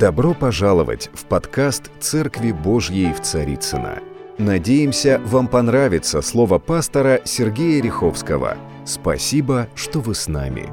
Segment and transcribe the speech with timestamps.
[0.00, 3.98] Добро пожаловать в подкаст «Церкви Божьей в Царицына.
[4.38, 8.56] Надеемся, вам понравится слово пастора Сергея Риховского.
[8.86, 10.70] Спасибо, что вы с нами.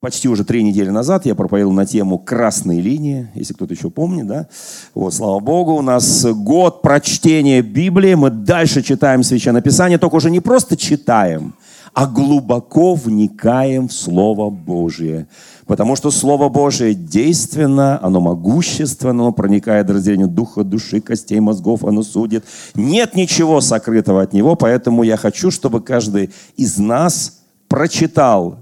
[0.00, 4.28] Почти уже три недели назад я проповедовал на тему «Красные линии», если кто-то еще помнит,
[4.28, 4.46] да?
[4.94, 10.30] Вот, слава Богу, у нас год прочтения Библии, мы дальше читаем Священное Писание, только уже
[10.30, 11.54] не просто читаем,
[11.94, 15.28] а глубоко вникаем в Слово Божие.
[15.66, 21.84] Потому что Слово Божие действенно, оно могущественно, оно проникает в разделение духа, души, костей, мозгов,
[21.84, 22.44] оно судит.
[22.74, 28.58] Нет ничего сокрытого от него, поэтому я хочу, чтобы каждый из нас прочитал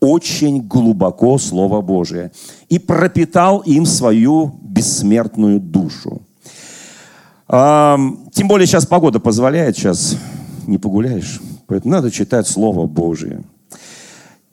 [0.00, 2.30] очень глубоко Слово Божие
[2.68, 6.22] и пропитал им свою бессмертную душу.
[7.48, 10.16] Тем более сейчас погода позволяет, сейчас
[10.66, 11.40] не погуляешь.
[11.66, 13.42] Поэтому надо читать Слово Божие.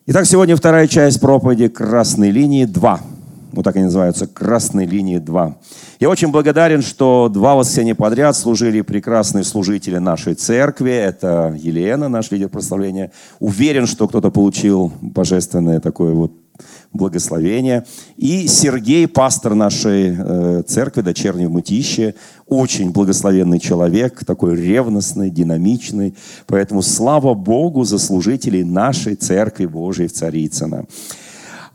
[0.05, 2.99] Итак, сегодня вторая часть проповеди «Красной линии 2».
[3.53, 5.53] Вот так они называются «Красной линии 2».
[5.99, 10.91] Я очень благодарен, что два воскресенья подряд служили прекрасные служители нашей церкви.
[10.91, 13.11] Это Елена, наш лидер прославления.
[13.39, 16.42] Уверен, что кто-то получил божественное такое вот
[16.93, 17.85] благословения.
[18.17, 22.15] И Сергей, пастор нашей э, церкви, дочерней в Мытище,
[22.47, 26.13] очень благословенный человек, такой ревностный, динамичный.
[26.45, 30.85] Поэтому слава Богу за служителей нашей церкви Божией в Царицыно.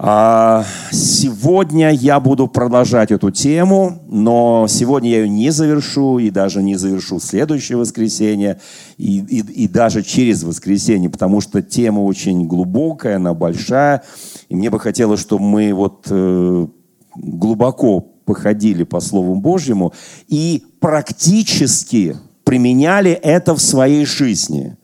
[0.01, 6.63] А, сегодня я буду продолжать эту тему, но сегодня я ее не завершу и даже
[6.63, 8.61] не завершу следующее воскресенье
[8.97, 14.05] и, и, и даже через воскресенье, потому что тема очень глубокая, она большая,
[14.49, 16.67] и мне бы хотелось, чтобы мы вот э,
[17.17, 19.93] глубоко походили по Слову Божьему
[20.29, 24.77] и практически применяли это в своей жизни.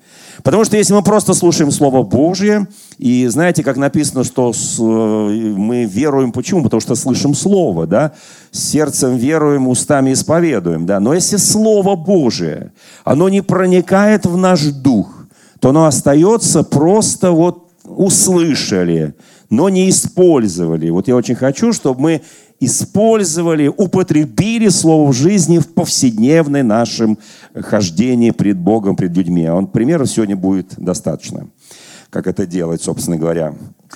[0.43, 2.67] Потому что если мы просто слушаем Слово Божье,
[2.99, 6.63] и знаете, как написано, что э, мы веруем, почему?
[6.63, 8.13] Потому что слышим Слово, да?
[8.51, 11.01] Сердцем веруем, устами исповедуем, да?
[11.01, 12.73] Но если Слово Божие,
[13.05, 15.27] оно не проникает в наш дух,
[15.61, 19.15] то оно остается просто вот услышали,
[19.51, 20.91] но не использовали.
[20.91, 22.23] Вот я очень хочу, чтобы мы
[22.67, 27.19] использовали, употребили Слово в жизни в повседневной нашем
[27.55, 29.45] хождении пред Богом, пред людьми.
[29.45, 31.49] А он примеров сегодня будет достаточно,
[32.11, 33.55] как это делать, собственно говоря.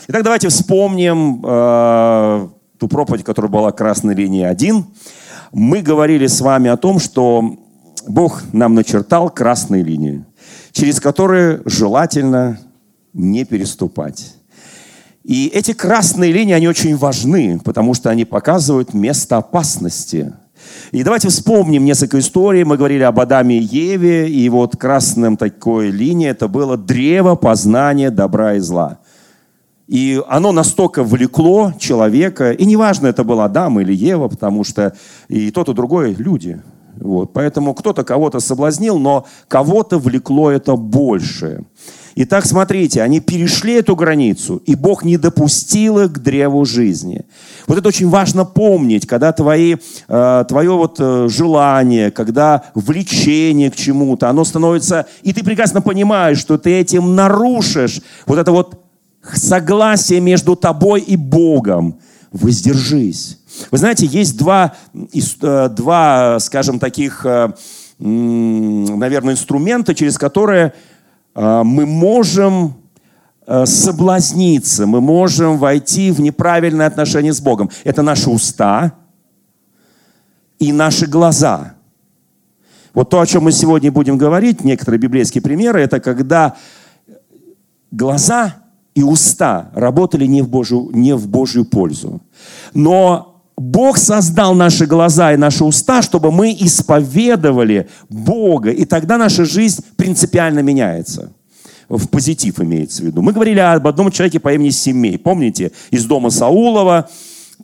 [0.09, 2.49] Итак, давайте вспомним э,
[2.79, 4.85] ту проповедь, которая была красной линии 1.
[5.53, 7.57] Мы говорили с вами о том, что
[8.07, 10.25] Бог нам начертал красные линии,
[10.73, 12.59] через которые желательно
[13.13, 14.38] не переступать.
[15.29, 20.33] И эти красные линии, они очень важны, потому что они показывают место опасности.
[20.91, 22.65] И давайте вспомним несколько историй.
[22.65, 28.11] Мы говорили об Адаме и Еве, и вот красным такой линией это было древо познания
[28.11, 29.01] добра и зла.
[29.87, 34.95] И оно настолько влекло человека, и неважно, это был Адам или Ева, потому что
[35.29, 36.63] и тот, и другой люди.
[36.97, 37.35] Вот.
[37.35, 41.65] Поэтому кто-то кого-то соблазнил, но кого-то влекло это больше.
[42.21, 47.25] Итак, смотрите, они перешли эту границу, и Бог не допустил их к древу жизни.
[47.69, 49.77] Вот это очень важно помнить, когда твои,
[50.09, 56.39] э, твое вот э, желание, когда влечение к чему-то, оно становится, и ты прекрасно понимаешь,
[56.39, 58.83] что ты этим нарушишь вот это вот
[59.33, 62.01] согласие между тобой и Богом.
[62.33, 63.39] Воздержись.
[63.71, 67.25] Вы знаете, есть два, э, два скажем, таких,
[68.01, 70.73] наверное, инструмента, через которые
[71.39, 72.75] мы можем
[73.47, 77.71] э, соблазниться, мы можем войти в неправильное отношение с Богом.
[77.85, 78.93] Это наши уста
[80.59, 81.75] и наши глаза.
[82.95, 86.57] Вот то, о чем мы сегодня будем говорить, некоторые библейские примеры, это когда
[87.93, 88.57] глаза
[88.95, 92.21] и уста работали не в Божью, не в Божью пользу.
[92.75, 93.28] Но
[93.59, 99.85] Бог создал наши глаза и наши уста, чтобы мы исповедовали Бога, и тогда наша жизнь
[99.97, 101.33] принципиально меняется.
[101.89, 103.23] В позитив имеется в виду.
[103.23, 105.19] Мы говорили об одном человеке по имени Семей.
[105.19, 107.09] Помните, из дома Саулова,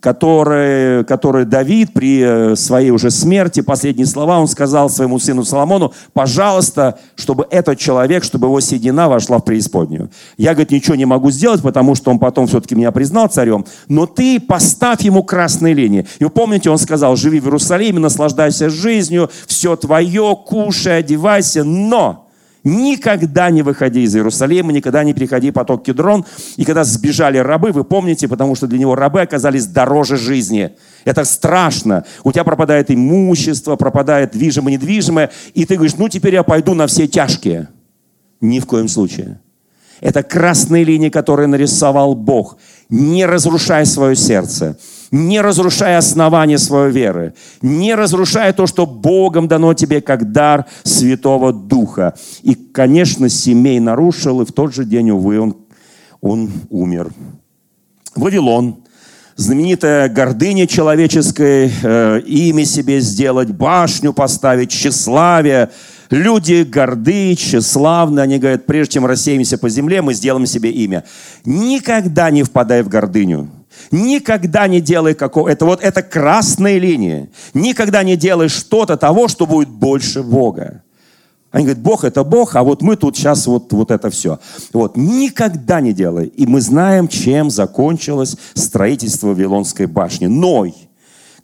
[0.01, 5.93] который, который Давид при э, своей уже смерти, последние слова, он сказал своему сыну Соломону,
[6.13, 10.09] пожалуйста, чтобы этот человек, чтобы его седина вошла в преисподнюю.
[10.37, 14.05] Я, говорит, ничего не могу сделать, потому что он потом все-таки меня признал царем, но
[14.05, 16.05] ты поставь ему красные линии.
[16.19, 22.24] И вы помните, он сказал, живи в Иерусалиме, наслаждайся жизнью, все твое, кушай, одевайся, но
[22.65, 26.25] Никогда не выходи из Иерусалима, никогда не переходи поток Кедрон.
[26.57, 30.71] И когда сбежали рабы, вы помните, потому что для него рабы оказались дороже жизни.
[31.05, 32.05] Это страшно.
[32.23, 37.07] У тебя пропадает имущество, пропадает движимое-недвижимое, и ты говоришь, ну теперь я пойду на все
[37.07, 37.69] тяжкие.
[38.41, 39.39] Ни в коем случае.
[40.01, 42.57] Это красные линии, которые нарисовал Бог.
[42.89, 44.75] Не разрушай свое сердце.
[45.11, 51.53] Не разрушая основание своей веры, не разрушая то, что Богом дано тебе как дар Святого
[51.53, 52.15] Духа.
[52.43, 55.57] И, конечно, семей нарушил, и в тот же день, увы, он,
[56.21, 57.11] он умер.
[58.15, 58.77] Вавилон,
[59.35, 65.69] знаменитая гордыня человеческое, э, имя себе сделать, башню поставить, тщеславие.
[66.09, 71.03] Люди горды, тщеславны, они говорят, прежде чем рассеемся по земле, мы сделаем себе имя.
[71.43, 73.49] Никогда не впадай в гордыню.
[73.91, 75.49] Никогда не делай какого...
[75.49, 77.29] Это вот это красная линия.
[77.53, 80.81] Никогда не делай что-то того, что будет больше Бога.
[81.51, 84.39] Они говорят, Бог это Бог, а вот мы тут сейчас вот, вот это все.
[84.73, 84.97] Вот.
[84.97, 86.25] Никогда не делай.
[86.25, 90.25] И мы знаем, чем закончилось строительство Вавилонской башни.
[90.25, 90.75] Ной.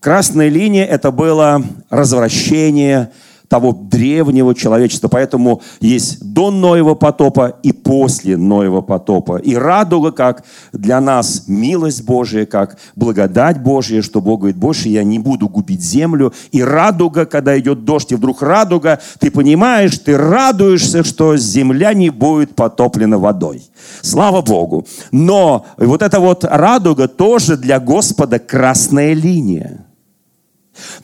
[0.01, 3.11] Красная линия– это было развращение,
[3.51, 5.09] того древнего человечества.
[5.09, 9.39] Поэтому есть до Ноева потопа и после Ноева потопа.
[9.39, 15.03] И радуга как для нас милость Божия, как благодать Божия, что Бог говорит, больше я
[15.03, 16.33] не буду губить землю.
[16.53, 22.09] И радуга, когда идет дождь, и вдруг радуга, ты понимаешь, ты радуешься, что земля не
[22.09, 23.63] будет потоплена водой.
[24.01, 24.87] Слава Богу.
[25.11, 29.85] Но вот эта вот радуга тоже для Господа красная линия.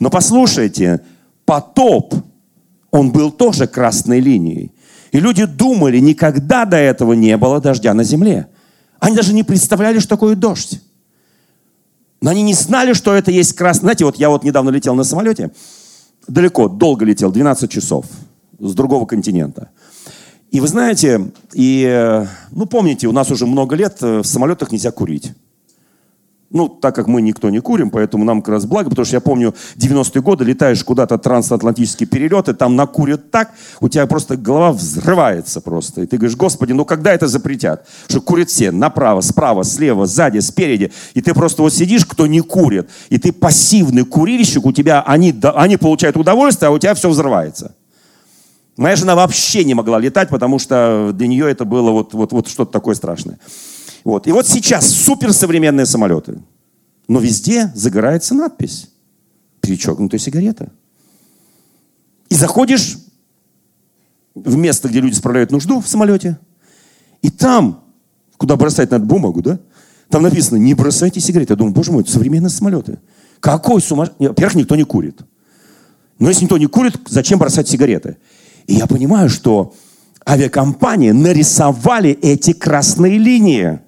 [0.00, 1.02] Но послушайте,
[1.44, 2.14] потоп
[2.90, 4.72] он был тоже красной линией.
[5.12, 8.48] И люди думали, никогда до этого не было дождя на земле.
[9.00, 10.80] Они даже не представляли, что такое дождь.
[12.20, 13.82] Но они не знали, что это есть красный.
[13.82, 15.52] Знаете, вот я вот недавно летел на самолете,
[16.26, 18.06] далеко, долго летел, 12 часов,
[18.58, 19.70] с другого континента.
[20.50, 24.72] И вы знаете, и, э, ну помните, у нас уже много лет э, в самолетах
[24.72, 25.32] нельзя курить.
[26.50, 29.20] Ну, так как мы никто не курим, поэтому нам как раз благо, потому что я
[29.20, 35.60] помню, 90-е годы летаешь куда-то трансатлантические перелеты, там накурят так, у тебя просто голова взрывается
[35.60, 36.02] просто.
[36.02, 37.86] И ты говоришь, Господи, ну когда это запретят?
[38.08, 40.90] Что курят все, направо, справа, слева, сзади, спереди.
[41.12, 45.38] И ты просто вот сидишь, кто не курит, и ты пассивный курильщик, у тебя, они,
[45.54, 47.74] они получают удовольствие, а у тебя все взрывается.
[48.78, 52.48] Моя жена вообще не могла летать, потому что для нее это было вот, вот, вот
[52.48, 53.38] что-то такое страшное.
[54.04, 54.26] Вот.
[54.26, 56.40] И вот сейчас суперсовременные самолеты.
[57.08, 58.90] Но везде загорается надпись.
[59.60, 60.70] Перечеркнутая сигарета.
[62.28, 62.98] И заходишь
[64.34, 66.38] в место, где люди справляют нужду в самолете,
[67.22, 67.84] и там,
[68.36, 69.58] куда бросать надо бумагу, да,
[70.10, 71.52] там написано, не бросайте сигареты.
[71.52, 72.98] Я думаю, боже мой, это современные самолеты.
[73.40, 74.28] Какой сумасшедший...
[74.28, 75.20] Во-первых, никто не курит.
[76.18, 78.16] Но если никто не курит, зачем бросать сигареты?
[78.66, 79.74] И я понимаю, что
[80.26, 83.80] авиакомпании нарисовали эти красные линии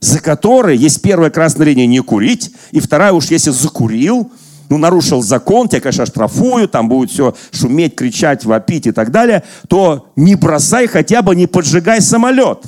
[0.00, 4.32] за которой есть первая красная линия не курить, и вторая уж если закурил,
[4.70, 9.42] ну, нарушил закон, тебя, конечно, штрафуют, там будет все шуметь, кричать, вопить и так далее,
[9.68, 12.64] то не бросай, хотя бы не поджигай самолет.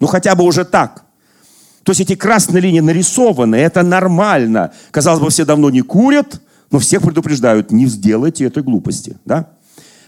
[0.00, 1.04] Ну, хотя бы уже так.
[1.82, 4.72] То есть эти красные линии нарисованы, это нормально.
[4.90, 6.40] Казалось бы, все давно не курят,
[6.70, 9.18] но всех предупреждают, не сделайте этой глупости.
[9.24, 9.50] Да?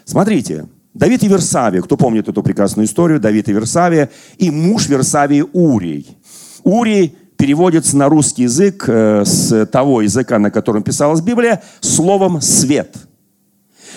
[0.05, 5.45] Смотрите, Давид и Версавия, кто помнит эту прекрасную историю, Давид и Версавия, и муж Версавии
[5.53, 6.17] Урий.
[6.65, 12.97] Урий переводится на русский язык э, с того языка, на котором писалась Библия, словом «свет».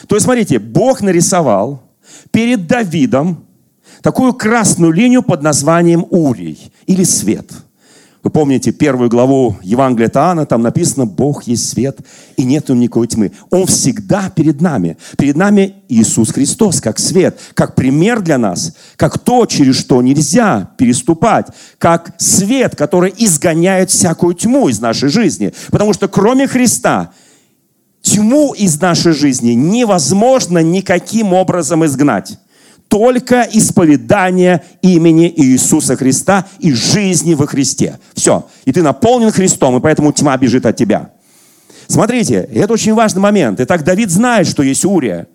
[0.07, 1.81] То есть, смотрите, Бог нарисовал
[2.31, 3.45] перед Давидом
[4.01, 7.51] такую красную линию под названием Урий или свет–
[8.27, 11.99] вы помните первую главу Евангелия Таана, там написано, Бог есть свет,
[12.35, 13.31] и нет никакой тьмы.
[13.51, 14.97] Он всегда перед нами.
[15.17, 20.71] Перед нами Иисус Христос, как свет, как пример для нас, как то, через что нельзя
[20.77, 25.53] переступать, как свет, который изгоняет всякую тьму из нашей жизни.
[25.71, 27.11] Потому что кроме Христа
[28.01, 32.37] тьму из нашей жизни невозможно никаким образом изгнать
[32.87, 37.99] только исповедание имени Иисуса Христа и жизни во Христе.
[38.13, 38.47] Все.
[38.65, 41.11] И ты наполнен Христом, и поэтому тьма бежит от тебя.
[41.87, 43.59] Смотрите, это очень важный момент.
[43.61, 45.27] Итак, Давид знает, что есть Урия,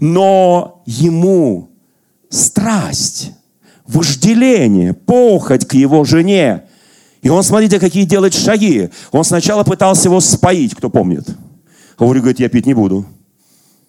[0.00, 1.70] но ему
[2.28, 3.32] страсть,
[3.86, 6.64] вожделение, похоть к его жене.
[7.22, 8.90] И он, смотрите, какие делает шаги.
[9.12, 11.28] Он сначала пытался его споить, кто помнит.
[11.98, 13.04] Говорю, говорит, я пить не буду.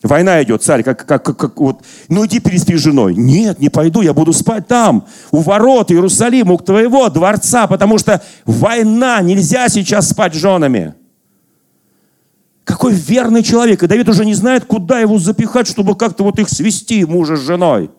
[0.03, 3.13] Война идет, царь, как, как, как, как вот, ну иди переспи с женой.
[3.15, 8.21] Нет, не пойду, я буду спать там, у ворот Иерусалима, у твоего дворца, потому что
[8.45, 10.95] война, нельзя сейчас спать с женами.
[12.63, 13.83] Какой верный человек.
[13.83, 17.41] И Давид уже не знает, куда его запихать, чтобы как-то вот их свести, мужа с
[17.41, 17.91] женой.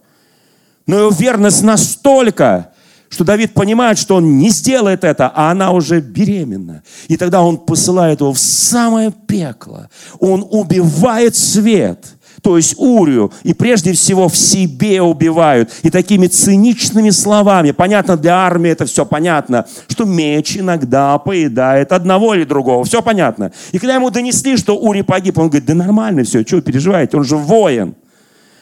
[0.87, 2.72] Но его верность настолько,
[3.13, 6.83] что Давид понимает, что он не сделает это, а она уже беременна.
[7.09, 9.91] И тогда он посылает его в самое пекло.
[10.19, 12.07] Он убивает свет.
[12.41, 15.71] то есть Урию, и прежде всего в себе убивают.
[15.83, 22.35] И такими циничными словами, понятно, для армии это все понятно, что меч иногда поедает одного
[22.35, 23.53] или другого, все понятно.
[23.73, 27.25] И когда ему донесли, что Ури погиб, он говорит, да нормально все, вы переживаете, он
[27.25, 27.95] же воин.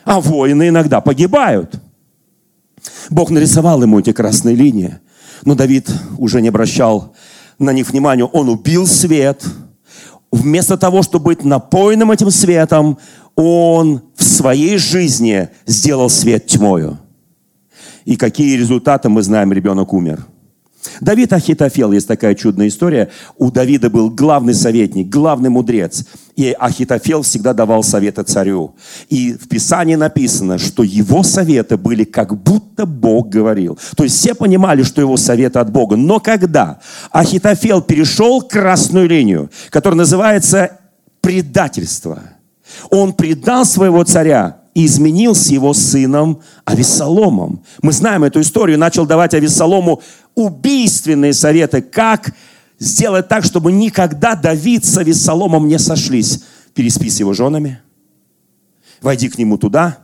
[0.05, 1.81] А воины иногда погибают.
[3.09, 4.99] Бог нарисовал ему эти красные линии,
[5.45, 7.15] но Давид уже не обращал
[7.59, 8.25] на них внимания.
[8.25, 9.45] Он убил свет,
[10.33, 12.99] вместо того, чтобы быть напоенным этим светом,
[13.37, 16.99] он в своей жизни сделал свет тьмою.
[18.05, 20.27] И какие результаты мы знаем, ребенок умер.
[21.01, 23.11] Давид Ахитофел, есть такая чудная история.
[23.39, 26.05] У Давида был главный советник, главный мудрец.
[26.37, 28.75] И Ахитофел всегда давал советы царю.
[29.09, 33.79] И в Писании написано, что его советы были как будто Бог говорил.
[33.97, 35.97] То есть все понимали, что его советы от Бога.
[35.97, 36.81] Но когда
[37.11, 40.79] Ахитофел перешел красную линию, которая называется
[41.21, 42.23] предательство,
[42.91, 47.63] он предал своего царя, и изменился его сыном Авессаломом.
[47.83, 48.79] Мы знаем эту историю.
[48.79, 50.03] Начал давать Авессалому
[50.35, 52.33] убийственные советы, как
[52.79, 56.45] сделать так, чтобы никогда Давид с Авессаломом не сошлись.
[56.75, 57.81] Переспи с его женами,
[59.03, 59.99] войди к нему туда,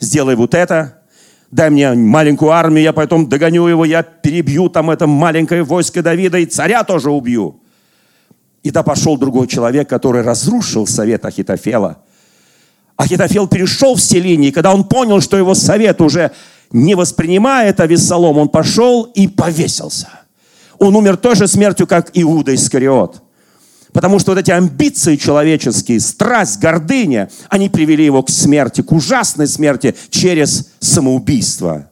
[0.00, 1.02] сделай вот это,
[1.50, 6.38] дай мне маленькую армию, я потом догоню его, я перебью там это маленькое войско Давида
[6.38, 7.60] и царя тоже убью.
[8.62, 11.98] И да пошел другой человек, который разрушил совет Ахитофела–
[12.98, 16.32] Ахитофел перешел в селение, и когда он понял, что его совет уже
[16.72, 20.08] не воспринимает Авессалом, он пошел и повесился.
[20.78, 23.22] Он умер той же смертью, как Иуда Искариот.
[23.92, 29.46] Потому что вот эти амбиции человеческие, страсть, гордыня, они привели его к смерти, к ужасной
[29.46, 31.88] смерти через самоубийство.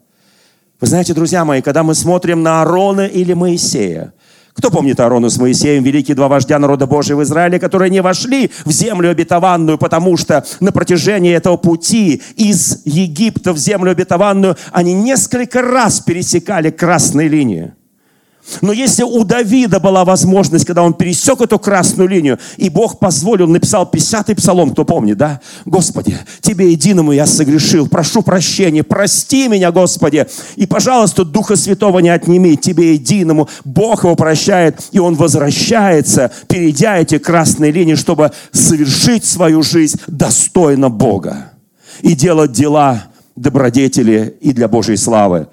[0.80, 4.12] Вы знаете, друзья мои, когда мы смотрим на Аарона или Моисея,
[4.56, 8.72] кто помнит Аарону с Моисеем, великие два вождя народа Божьего Израиле, которые не вошли в
[8.72, 15.62] землю обетованную, потому что на протяжении этого пути из Египта в землю обетованную они несколько
[15.62, 17.75] раз пересекали красные линии.
[18.60, 23.48] Но если у Давида была возможность, когда он пересек эту красную линию, и Бог позволил,
[23.48, 25.40] написал 50-й псалом, кто помнит, да?
[25.64, 32.08] Господи, Тебе единому я согрешил, прошу прощения, прости меня, Господи, и, пожалуйста, Духа Святого не
[32.08, 33.48] отними, Тебе единому.
[33.64, 40.88] Бог его прощает, и он возвращается, перейдя эти красные линии, чтобы совершить свою жизнь достойно
[40.88, 41.52] Бога
[42.00, 45.48] и делать дела добродетели и для Божьей славы.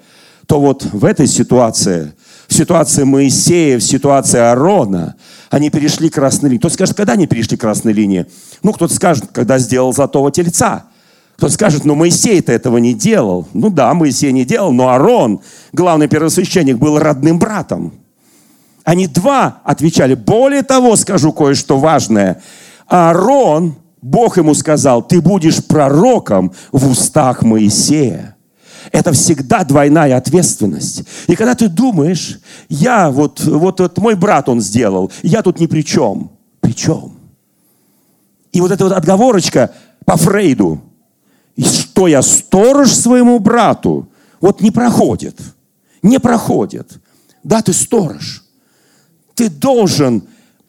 [0.46, 2.12] То вот в этой ситуации–
[2.48, 5.16] в ситуации Моисея, в ситуации Аарона,
[5.50, 6.58] они перешли красные линии.
[6.58, 8.26] Кто-то скажет, когда они перешли красные линии?
[8.62, 10.84] Ну, кто-то скажет, когда сделал золотого тельца.
[11.36, 13.48] Кто-то скажет, ну Моисей-то этого не делал.
[13.54, 15.40] Ну да, Моисей не делал, но Аарон,
[15.72, 17.92] главный первосвященник, был родным братом.
[18.84, 20.14] Они два отвечали.
[20.14, 22.42] Более того, скажу кое-что важное.
[22.86, 28.33] Аарон, Бог ему сказал, ты будешь пророком в устах Моисея
[28.94, 31.02] это всегда двойная ответственность.
[31.26, 35.66] И когда ты думаешь, я вот, вот, вот мой брат он сделал, я тут ни
[35.66, 36.30] при чем.
[36.60, 37.16] При чем?
[38.52, 39.72] И вот эта вот отговорочка
[40.06, 40.80] по Фрейду,
[41.58, 44.08] что я сторож своему брату,
[44.40, 45.40] вот не проходит.
[46.00, 47.00] Не проходит.
[47.42, 48.44] Да, ты сторож.
[49.34, 50.22] Ты должен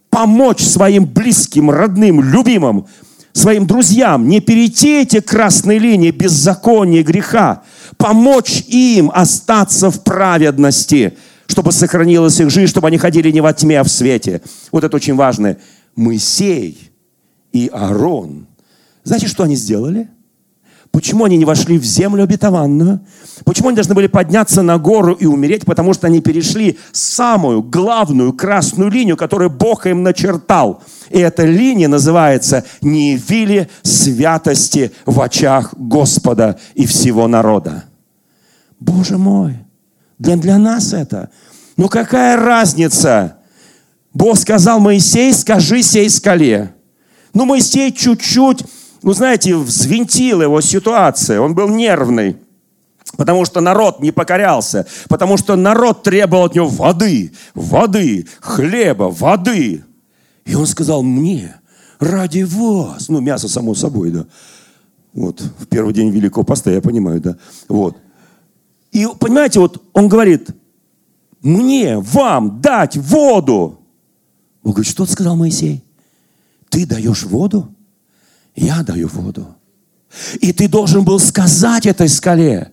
[0.09, 2.87] помочь своим близким, родным, любимым,
[3.35, 7.63] своим друзьям не перейти эти красные линии беззакония, греха,
[7.97, 13.81] помочь им остаться в праведности, чтобы сохранилась их жизнь, чтобы они ходили не во тьме,
[13.81, 14.41] а в свете.
[14.71, 15.57] Вот это очень важно.
[15.95, 16.91] Моисей
[17.51, 18.47] и Аарон.
[19.03, 20.07] Знаете, что они сделали?
[20.95, 23.01] Почему они не вошли в землю обетованную?
[23.43, 25.65] Почему они должны были подняться на гору и умереть?
[25.65, 30.81] Потому что они перешли самую главную красную линию, которую Бог им начертал.
[31.09, 37.83] И эта линия называется «Не явили святости в очах Господа и всего народа».
[38.79, 39.57] Боже мой,
[40.17, 41.29] для, для нас это.
[41.75, 43.35] Ну какая разница?
[44.13, 46.73] Бог сказал Моисей, скажи сей скале.
[47.33, 48.63] Ну Моисей чуть-чуть
[49.05, 51.39] ну, знаете, взвинтил его ситуация.
[51.39, 52.37] Он был нервный.
[53.15, 54.87] Потому что народ не покорялся.
[55.09, 59.85] Потому что народ требовал от него воды, воды, хлеба, воды.
[60.43, 61.55] И он сказал, мне,
[61.99, 64.25] ради вас, ну, мясо само собой, да.
[65.13, 67.37] Вот, в первый день Великого Поста, я понимаю, да.
[67.67, 67.95] Вот.
[68.91, 70.49] И, понимаете, вот он говорит,
[71.43, 73.81] мне, вам дать воду.
[74.63, 75.83] Он говорит, что сказал, Моисей?
[76.69, 77.74] Ты даешь воду?
[78.55, 79.55] Я даю воду.
[80.39, 82.71] И ты должен был сказать этой скале,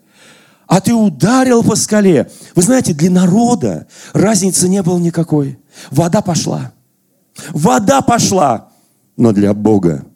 [0.67, 2.31] а ты ударил по скале.
[2.55, 5.59] Вы знаете, для народа разницы не было никакой.
[5.91, 6.73] Вода пошла.
[7.51, 8.71] Вода пошла.
[9.17, 10.07] Но для Бога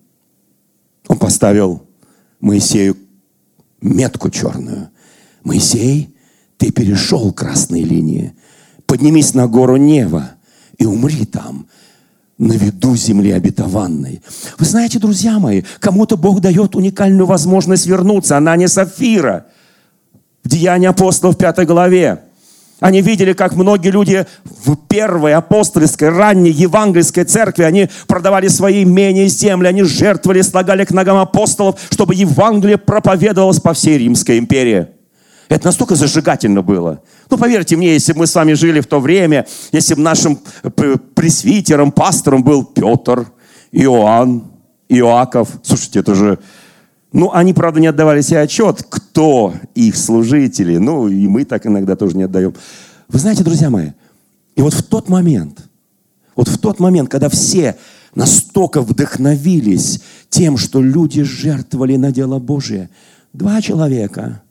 [1.08, 1.87] он поставил
[2.40, 2.96] Моисею
[3.80, 4.90] метку черную.
[5.44, 6.16] Моисей,
[6.56, 8.35] ты перешел красные линии.
[8.87, 10.32] Поднимись на гору Нева
[10.78, 11.68] и умри там,
[12.38, 14.23] на виду земли обетованной.
[14.59, 18.37] Вы знаете, друзья мои, кому-то Бог дает уникальную возможность вернуться.
[18.37, 19.47] Она не Сафира.
[20.45, 22.21] В Деянии апостолов пятой главе.
[22.78, 29.25] Они видели, как многие люди в первой апостольской, ранней евангельской церкви, они продавали свои имения
[29.25, 34.88] и земли, они жертвовали, слагали к ногам апостолов, чтобы Евангелие проповедовалось по всей Римской империи.
[35.49, 37.00] Это настолько зажигательно было.
[37.31, 40.41] Ну, поверьте мне, если бы мы с вами жили в то время, если бы нашим
[41.15, 43.26] пресвитером, пастором был Петр,
[43.73, 44.45] Иоанн,
[44.88, 46.38] Иоаков, слушайте, это же
[47.12, 50.76] ну, они, правда, не отдавали себе отчет, кто их служители.
[50.76, 52.55] Ну, и мы так иногда тоже не отдаем.
[53.09, 53.93] Вы знаете, друзья мои,
[54.55, 55.67] и вот в тот момент,
[56.35, 57.76] вот в тот момент, когда все
[58.15, 62.91] настолько вдохновились тем, что люди жертвовали на дело Божие,
[63.33, 64.43] два человека,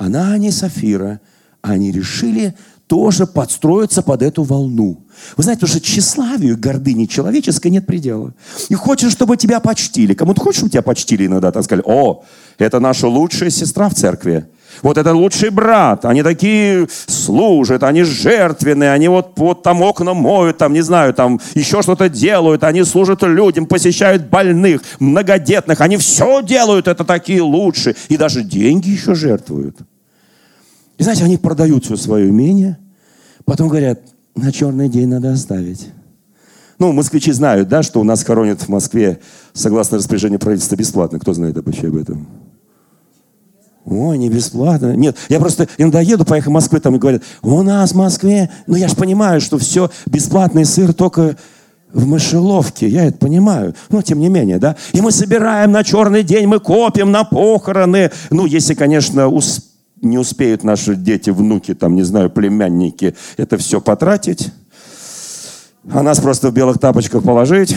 [0.00, 1.20] она, не Сафира,
[1.60, 2.54] они решили
[2.86, 5.04] тоже подстроиться под эту волну.
[5.36, 8.32] Вы знаете, потому что тщеславию, гордыне человеческой нет предела.
[8.70, 10.14] И хочешь, чтобы тебя почтили.
[10.14, 12.24] Кому-то хочешь, чтобы тебя почтили иногда, там сказали, о,
[12.58, 14.46] это наша лучшая сестра в церкви.
[14.82, 20.58] Вот это лучший брат, они такие служат, они жертвенные, они вот, вот там окна моют,
[20.58, 26.42] там, не знаю, там еще что-то делают, они служат людям, посещают больных, многодетных, они все
[26.42, 29.76] делают, это такие лучшие, и даже деньги еще жертвуют.
[31.00, 32.76] И знаете, они продают все свое имение,
[33.46, 34.00] потом говорят,
[34.34, 35.88] на черный день надо оставить.
[36.78, 39.18] Ну, москвичи знают, да, что у нас хоронят в Москве,
[39.54, 41.18] согласно распоряжению правительства, бесплатно.
[41.18, 42.28] Кто знает вообще об этом?
[43.86, 44.94] Ой, не бесплатно.
[44.94, 48.50] Нет, я просто иногда еду, поехал в Москву, там и говорят, у нас в Москве,
[48.66, 51.38] ну я же понимаю, что все бесплатный сыр только
[51.94, 54.76] в мышеловке, я это понимаю, но тем не менее, да.
[54.92, 59.69] И мы собираем на черный день, мы копим на похороны, ну, если, конечно, успеем
[60.00, 64.52] не успеют наши дети, внуки, там, не знаю, племянники это все потратить,
[65.90, 67.76] а нас просто в белых тапочках положить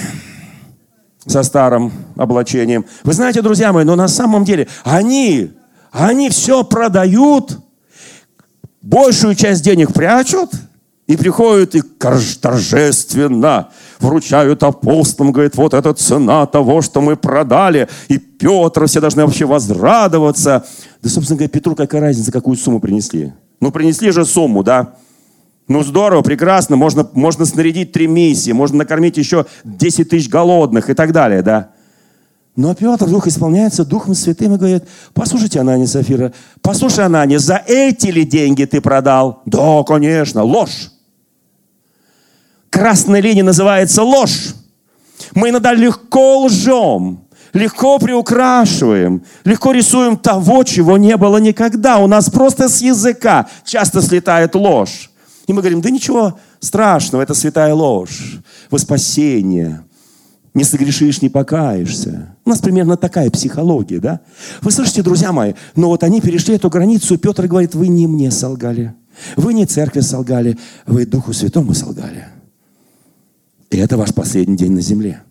[1.25, 2.85] со старым облачением.
[3.03, 5.51] Вы знаете, друзья мои, но на самом деле они,
[5.91, 7.59] они все продают,
[8.81, 10.51] большую часть денег прячут,
[11.05, 17.89] и приходят и торжественно вручают апостолам, говорит, вот это цена того, что мы продали.
[18.07, 20.65] И Петр, все должны вообще возрадоваться.
[21.03, 23.33] Да, собственно говоря, Петру какая разница, какую сумму принесли?
[23.59, 24.95] Ну, принесли же сумму, да?
[25.67, 30.93] Ну, здорово, прекрасно, можно, можно снарядить три миссии, можно накормить еще 10 тысяч голодных и
[30.93, 31.71] так далее, да?
[32.55, 38.07] Но Петр вдруг исполняется Духом Святым и говорит, послушайте, Анания Сафира, послушай, Анания, за эти
[38.07, 39.41] ли деньги ты продал?
[39.45, 40.89] Да, конечно, ложь.
[42.69, 44.55] Красная линия называется ложь.
[45.35, 47.22] Мы иногда легко лжем
[47.53, 51.99] легко приукрашиваем, легко рисуем того, чего не было никогда.
[51.99, 55.11] У нас просто с языка часто слетает ложь.
[55.47, 58.39] И мы говорим, да ничего страшного, это святая ложь,
[58.71, 59.83] во спасение.
[60.53, 62.35] Не согрешишь, не покаешься.
[62.45, 64.19] У нас примерно такая психология, да?
[64.61, 68.07] Вы слышите, друзья мои, но вот они перешли эту границу, и Петр говорит, вы не
[68.07, 68.93] мне солгали,
[69.35, 72.27] вы не церкви солгали, вы Духу Святому солгали.
[73.71, 75.23] И это ваш последний день на земле.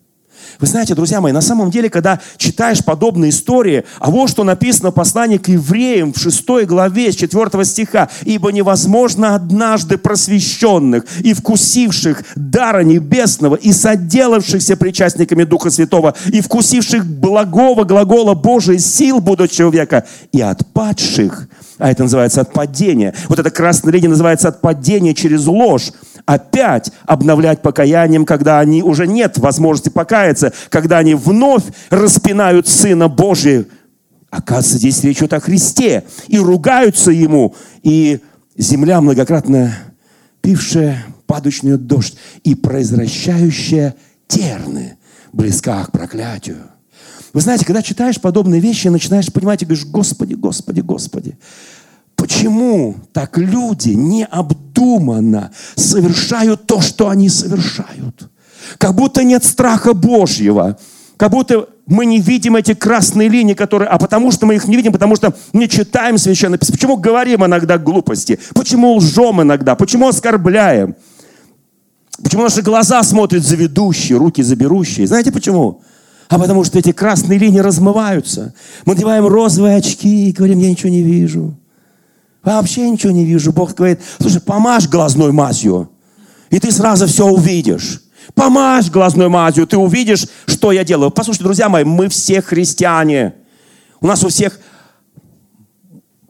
[0.59, 4.91] Вы знаете, друзья мои, на самом деле, когда читаешь подобные истории, а вот что написано
[4.91, 11.33] в послании к евреям в 6 главе с 4 стиха, «Ибо невозможно однажды просвещенных и
[11.33, 19.69] вкусивших дара небесного и соделавшихся причастниками Духа Святого и вкусивших благого глагола Божией сил будущего
[19.69, 21.47] века и отпадших
[21.83, 23.13] а это называется отпадение.
[23.27, 25.91] Вот эта красная линия называется отпадение через ложь.
[26.25, 33.65] Опять обновлять покаянием, когда они уже нет возможности покаяться, когда они вновь распинают Сына Божия.
[34.29, 36.05] Оказывается, здесь речь идет о Христе.
[36.27, 37.55] И ругаются Ему.
[37.83, 38.19] И
[38.55, 39.75] земля многократно
[40.41, 43.95] пившая падочный дождь и произвращающая
[44.27, 44.97] терны
[45.31, 46.57] близка к проклятию.
[47.33, 51.37] Вы знаете, когда читаешь подобные вещи, начинаешь понимать и говоришь, Господи, Господи, Господи,
[52.33, 58.29] почему так люди необдуманно совершают то, что они совершают?
[58.77, 60.77] Как будто нет страха Божьего,
[61.17, 63.89] как будто мы не видим эти красные линии, которые...
[63.89, 66.77] А потому что мы их не видим, потому что не читаем Священное Писание.
[66.77, 68.39] Почему говорим иногда глупости?
[68.55, 69.75] Почему лжем иногда?
[69.75, 70.95] Почему оскорбляем?
[72.23, 75.07] Почему наши глаза смотрят за ведущие, руки за берущие?
[75.07, 75.81] Знаете почему?
[76.29, 78.55] а потому что эти красные линии размываются.
[78.85, 81.55] Мы надеваем розовые очки и говорим, я ничего не вижу.
[82.43, 83.53] Вообще ничего не вижу.
[83.53, 85.89] Бог говорит, слушай, помажь глазной мазью,
[86.49, 88.01] и ты сразу все увидишь.
[88.35, 91.11] Помажь глазной мазью, ты увидишь, что я делаю.
[91.11, 93.33] Послушайте, друзья мои, мы все христиане.
[94.01, 94.59] У нас у всех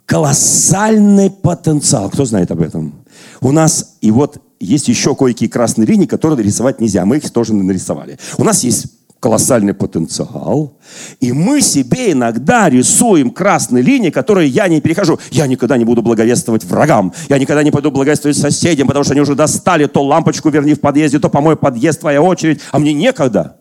[0.05, 2.09] колоссальный потенциал.
[2.09, 2.93] Кто знает об этом?
[3.41, 7.05] У нас, и вот есть еще кое-какие красные линии, которые рисовать нельзя.
[7.05, 8.17] Мы их тоже нарисовали.
[8.37, 10.73] У нас есть колоссальный потенциал.
[11.21, 15.17] И мы себе иногда рисуем красные линии, которые я не перехожу.
[15.31, 17.13] Я никогда не буду благовествовать врагам.
[17.29, 20.81] Я никогда не пойду благовествовать соседям, потому что они уже достали то лампочку верни в
[20.81, 22.59] подъезде, то помой подъезд, твоя очередь.
[22.73, 23.55] А мне некогда.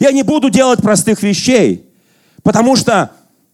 [0.00, 1.90] Я не буду делать простых вещей,
[2.42, 3.10] потому что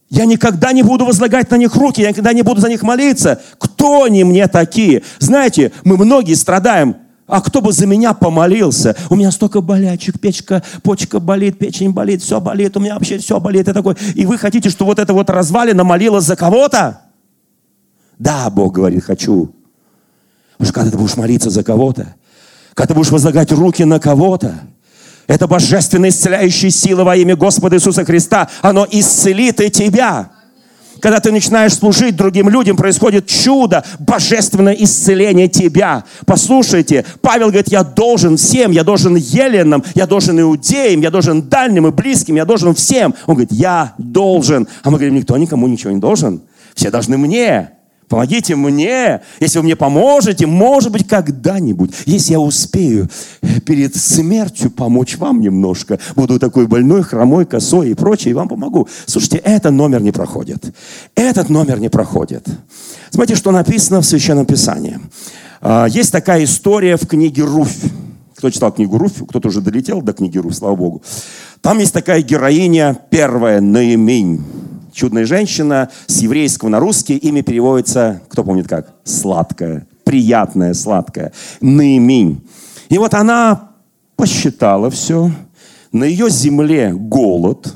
[0.09, 3.43] я никогда не буду возлагать на них руки, я никогда не буду за них молиться.
[3.59, 5.03] Кто они мне такие?
[5.19, 6.95] Знаете, мы многие страдаем.
[7.33, 8.95] А кто бы за меня помолился?
[9.09, 13.40] У меня столько болячек, печка, почка болит, печень болит, все болит, у меня вообще все
[13.40, 13.66] болит.
[13.68, 13.97] И, такой.
[14.14, 17.01] и вы хотите, что вот это вот развалина молилась за кого-то?
[18.18, 19.55] Да, Бог говорит, хочу.
[20.59, 22.14] Потому что когда ты будешь молиться за кого-то,
[22.75, 24.53] когда ты будешь возлагать руки на кого-то,
[25.27, 28.51] это божественная исцеляющая сила во имя Господа Иисуса Христа.
[28.61, 30.32] Оно исцелит и тебя.
[31.03, 36.05] Когда ты начинаешь служить другим людям, происходит чудо, божественное исцеление тебя.
[36.27, 41.88] Послушайте, Павел говорит, я должен всем, я должен еленам, я должен иудеям, я должен дальним
[41.88, 43.17] и близким, я должен всем.
[43.27, 44.69] Он говорит, я должен.
[44.85, 46.43] А мы говорим, никто никому ничего не должен.
[46.73, 47.71] Все должны мне.
[48.12, 49.22] Помогите мне.
[49.40, 53.09] Если вы мне поможете, может быть, когда-нибудь, если я успею
[53.64, 58.87] перед смертью помочь вам немножко, буду такой больной, хромой, косой и прочее, и вам помогу.
[59.07, 60.75] Слушайте, этот номер не проходит.
[61.14, 62.46] Этот номер не проходит.
[63.09, 65.01] Смотрите, что написано в Священном Писании.
[65.62, 67.81] А, есть такая история в книге Руфь.
[68.37, 71.03] Кто читал книгу Руфь, кто-то уже долетел до книги Руфь, слава Богу.
[71.62, 74.44] Там есть такая героиня, первая, Наимень
[74.92, 78.94] чудная женщина, с еврейского на русский имя переводится, кто помнит как?
[79.05, 81.33] Сладкая, приятная, сладкая.
[81.61, 82.42] Наимень.
[82.88, 83.70] И вот она
[84.16, 85.31] посчитала все.
[85.92, 87.74] На ее земле голод.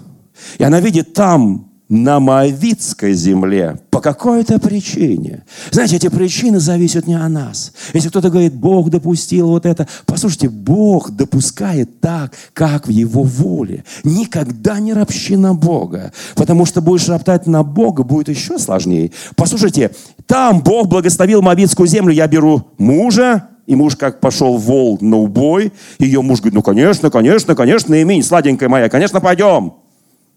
[0.59, 5.45] И она видит там на Моавитской земле по какой-то причине.
[5.71, 7.73] Знаете, эти причины зависят не от нас.
[7.95, 13.85] Если кто-то говорит, Бог допустил вот это, послушайте, Бог допускает так, как в Его воле.
[14.03, 19.13] Никогда не ропщи на Бога, потому что будешь роптать на Бога, будет еще сложнее.
[19.37, 19.93] Послушайте,
[20.27, 25.73] там Бог благословил Моавитскую землю, я беру мужа, и муж как пошел вол на убой,
[25.99, 29.75] ее муж говорит, ну, конечно, конечно, конечно, имень, сладенькая моя, конечно, пойдем,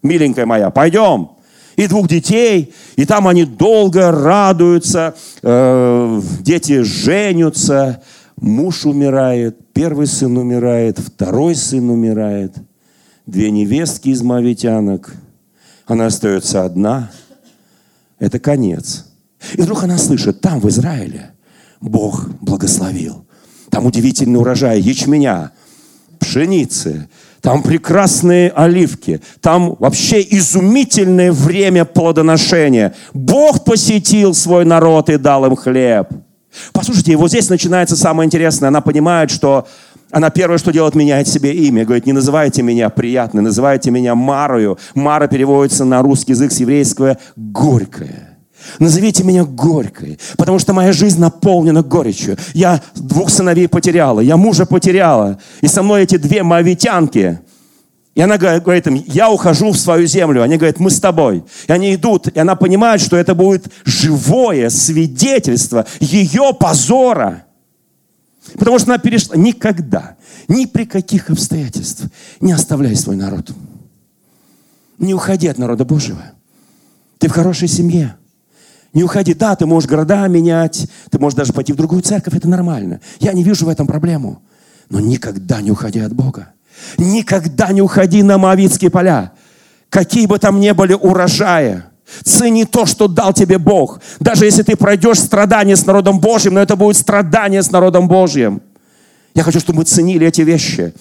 [0.03, 1.29] миленькая моя, пойдем
[1.79, 8.03] и двух детей, и там они долго радуются, э, дети женятся,
[8.35, 12.53] муж умирает, первый сын умирает, второй сын умирает,
[13.25, 15.15] две невестки из мавитянок,
[15.85, 17.11] она остается одна,
[18.19, 19.05] это конец.
[19.53, 21.31] И вдруг она слышит, там в Израиле
[21.79, 23.25] Бог благословил.
[23.69, 25.53] Там удивительный урожай ячменя,
[26.19, 27.07] пшеницы,
[27.41, 32.93] там прекрасные оливки, там вообще изумительное время плодоношения.
[33.13, 36.07] Бог посетил свой народ и дал им хлеб.
[36.73, 38.69] Послушайте, вот здесь начинается самое интересное.
[38.69, 39.67] Она понимает, что
[40.11, 41.85] она первое, что делает, меняет себе имя.
[41.85, 44.77] Говорит, не называйте меня приятной, называйте меня Марою.
[44.95, 48.28] Мара переводится на русский язык с еврейского «горькое».
[48.77, 52.37] Назовите меня горькой, потому что моя жизнь наполнена горечью.
[52.53, 55.39] Я двух сыновей потеряла, я мужа потеряла.
[55.61, 57.39] И со мной эти две моавитянки.
[58.15, 60.43] И она говорит им, я ухожу в свою землю.
[60.43, 61.43] Они говорят, мы с тобой.
[61.67, 67.45] И они идут, и она понимает, что это будет живое свидетельство ее позора.
[68.57, 72.09] Потому что она перешла никогда, ни при каких обстоятельствах
[72.41, 73.51] не оставляй свой народ.
[74.97, 76.23] Не уходи от народа Божьего.
[77.19, 78.17] Ты в хорошей семье.
[78.93, 79.33] Не уходи.
[79.33, 83.01] Да, ты можешь города менять, ты можешь даже пойти в другую церковь, это нормально.
[83.19, 84.41] Я не вижу в этом проблему.
[84.89, 86.53] Но никогда не уходи от Бога.
[86.97, 89.33] Никогда не уходи на Моавитские поля.
[89.89, 91.83] Какие бы там ни были урожаи.
[92.23, 94.01] Цени то, что дал тебе Бог.
[94.19, 98.61] Даже если ты пройдешь страдания с народом Божьим, но это будет страдание с народом Божьим.
[99.35, 100.93] Я хочу, чтобы мы ценили эти вещи.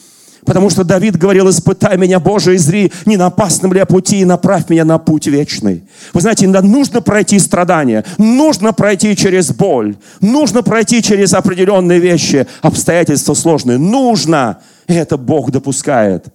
[0.48, 4.20] Потому что Давид говорил, испытай меня, Боже, и зри, не на опасном ли я пути,
[4.20, 5.84] и направь меня на путь вечный.
[6.14, 13.34] Вы знаете, нужно пройти страдания, нужно пройти через боль, нужно пройти через определенные вещи, обстоятельства
[13.34, 13.76] сложные.
[13.76, 14.60] Нужно.
[14.86, 16.28] И это Бог допускает.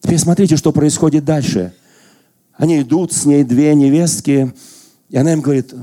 [0.00, 1.74] Теперь смотрите, что происходит дальше.
[2.56, 4.54] Они идут, с ней две невестки,
[5.10, 5.74] и она им говорит,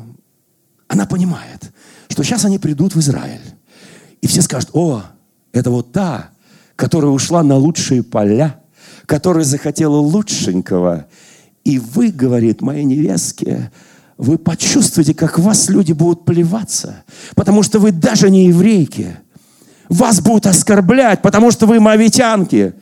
[0.88, 1.72] она понимает,
[2.08, 3.46] что сейчас они придут в Израиль.
[4.22, 5.04] И все скажут, о,
[5.54, 6.32] это вот та,
[6.76, 8.60] которая ушла на лучшие поля,
[9.06, 11.06] которая захотела лучшенького.
[11.64, 13.72] И вы, говорит моей невестке,
[14.18, 17.04] вы почувствуете, как вас люди будут плеваться,
[17.36, 19.18] потому что вы даже не еврейки.
[19.90, 22.74] Вас будут оскорблять, потому что вы мавитянки.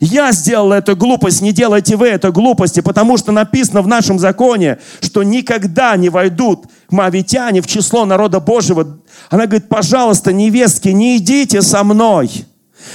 [0.00, 4.78] Я сделал эту глупость, не делайте вы эту глупости, потому что написано в нашем законе,
[5.00, 8.98] что никогда не войдут мавитяне в число народа Божьего.
[9.30, 12.44] Она говорит, пожалуйста, невестки, не идите со мной,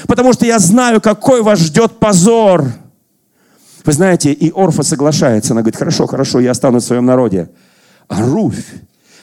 [0.08, 2.65] потому что я знаю, какой вас ждет позор.
[3.86, 5.54] Вы знаете, и Орфа соглашается.
[5.54, 7.50] Она говорит, хорошо, хорошо, я останусь в своем народе.
[8.10, 8.65] А Руфь,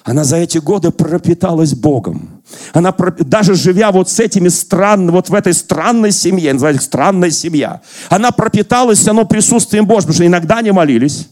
[0.05, 2.43] она за эти годы пропиталась Богом.
[2.73, 7.81] Она даже живя вот с этими странными, вот в этой странной семье, называется странная семья,
[8.11, 11.29] она пропиталась оно присутствием Божьим, потому что иногда они молились,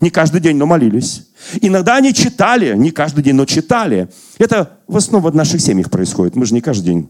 [0.00, 1.28] не каждый день, но молились.
[1.60, 4.08] Иногда они читали, не каждый день, но читали.
[4.38, 6.34] Это в основном в наших семьях происходит.
[6.36, 7.08] Мы же не каждый день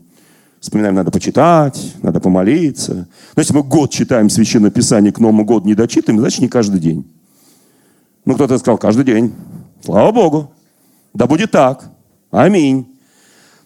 [0.61, 3.09] вспоминаем, надо почитать, надо помолиться.
[3.35, 6.81] Но если мы год читаем Священное Писание, к Новому году не дочитаем, значит, не каждый
[6.81, 7.11] день.
[8.25, 9.35] Ну, кто-то сказал, каждый день.
[9.85, 10.53] Слава Богу.
[11.15, 11.91] Да будет так.
[12.31, 12.87] Аминь.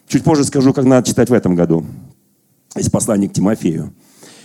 [0.07, 1.87] Чуть позже скажу, как надо читать в этом году.
[2.77, 3.95] Есть послание к Тимофею.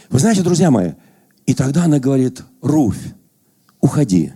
[0.09, 0.91] Вы знаете, друзья мои,
[1.45, 3.13] и тогда она говорит, Руфь,
[3.81, 4.33] уходи.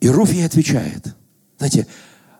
[0.00, 1.14] И Руфь ей отвечает.
[1.58, 1.86] Знаете,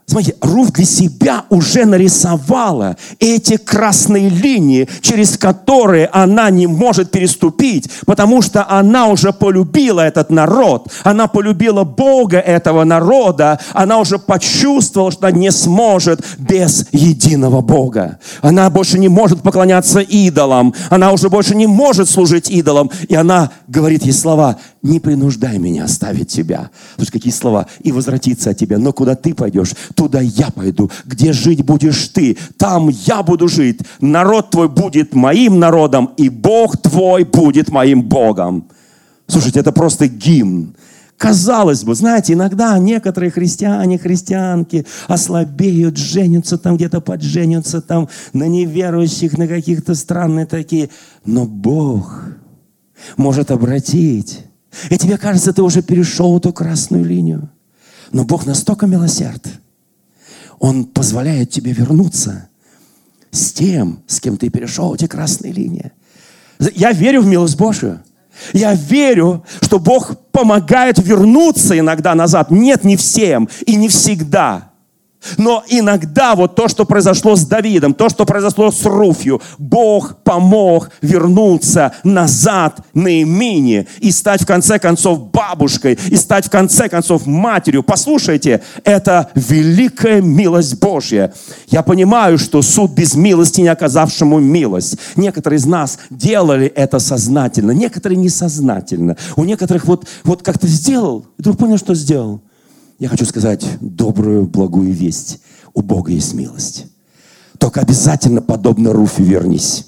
[0.09, 7.91] Смотрите, Руф для себя уже нарисовала эти красные линии, через которые она не может переступить,
[8.07, 15.11] потому что она уже полюбила этот народ, она полюбила Бога этого народа, она уже почувствовала,
[15.11, 18.21] что не сможет без единого Бога.
[18.43, 23.51] Она больше не может поклоняться идолам, она уже больше не может служить идолам, и она
[23.67, 26.71] говорит ей слова, не принуждай меня оставить тебя.
[26.97, 27.67] Слушай, какие слова?
[27.83, 28.79] И возвратиться от тебя.
[28.79, 30.91] Но куда ты пойдешь, туда я пойду.
[31.05, 33.81] Где жить будешь ты, там я буду жить.
[34.01, 38.69] Народ твой будет моим народом, и Бог твой будет моим Богом.
[39.27, 40.77] Слушайте, это просто гимн.
[41.17, 49.39] Казалось бы, знаете, иногда некоторые христиане, христианки ослабеют, женятся там где-то, подженятся там на неверующих,
[49.39, 50.91] на каких-то странных такие.
[51.25, 52.23] Но Бог
[53.17, 54.45] может обратить.
[54.91, 57.49] И тебе кажется, ты уже перешел эту красную линию.
[58.13, 59.47] Но Бог настолько милосерд,
[60.59, 62.49] он позволяет тебе вернуться
[63.31, 65.93] с тем, с кем ты перешел эти красные линии.
[66.75, 68.03] Я верю в милость Божию.
[68.53, 72.51] Я верю, что Бог помогает вернуться иногда назад.
[72.51, 74.71] Нет, не всем и не всегда.
[75.39, 80.91] Но иногда вот то, что произошло с Давидом, то, что произошло с Руфью, Бог помог
[81.03, 87.27] вернуться назад на имени и стать в конце концов бабушкой, и стать в конце концов
[87.27, 87.83] матерью.
[87.83, 91.33] Послушайте, это великая милость Божья.
[91.69, 94.99] Я понимаю, что суд без милости, не оказавшему милость.
[95.17, 99.17] Некоторые из нас делали это сознательно, некоторые несознательно.
[99.37, 102.41] У некоторых вот, вот как-то сделал, и вдруг понял, что сделал.
[102.99, 105.41] Я хочу сказать добрую, благую весть.
[105.75, 106.87] У Бога есть милость.
[107.59, 109.87] Только обязательно подобно Руфе вернись.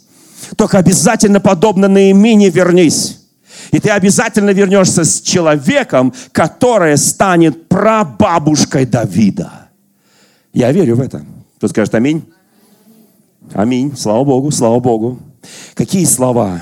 [0.56, 3.20] Только обязательно подобно наименее вернись.
[3.70, 9.68] И ты обязательно вернешься с человеком, который станет прабабушкой Давида.
[10.52, 11.24] Я верю в это.
[11.56, 12.24] Кто скажет аминь?
[13.52, 13.96] Аминь.
[13.96, 15.18] Слава Богу, слава Богу.
[15.74, 16.60] Какие слова?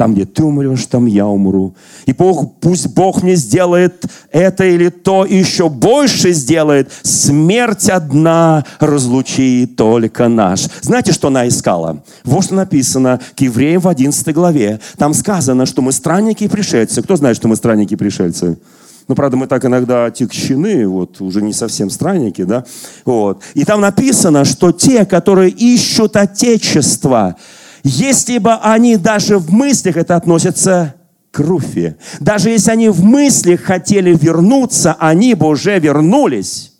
[0.00, 1.74] Там, где ты умрешь, там я умру.
[2.06, 6.90] И Бог, пусть Бог мне сделает это или то, и еще больше сделает.
[7.02, 10.70] Смерть одна разлучит только наш.
[10.80, 12.02] Знаете, что она искала?
[12.24, 14.80] Вот что написано к евреям в 11 главе.
[14.96, 17.02] Там сказано, что мы странники и пришельцы.
[17.02, 18.56] Кто знает, что мы странники и пришельцы?
[19.06, 22.64] Ну, правда, мы так иногда отягчены, вот, уже не совсем странники, да?
[23.04, 23.42] Вот.
[23.52, 27.36] И там написано, что те, которые ищут Отечество,
[27.82, 30.94] если бы они даже в мыслях это относятся
[31.30, 36.70] к Руфе, даже если они в мыслях хотели вернуться, они бы уже вернулись.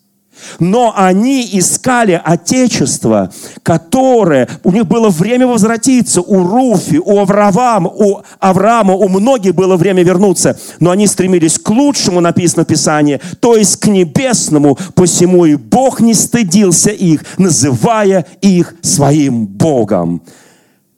[0.59, 3.33] Но они искали Отечество,
[3.63, 9.77] которое, у них было время возвратиться, у Руфи, у Авраама, у Авраама, у многих было
[9.77, 15.45] время вернуться, но они стремились к лучшему, написано в Писании, то есть к небесному, посему
[15.45, 20.23] и Бог не стыдился их, называя их своим Богом.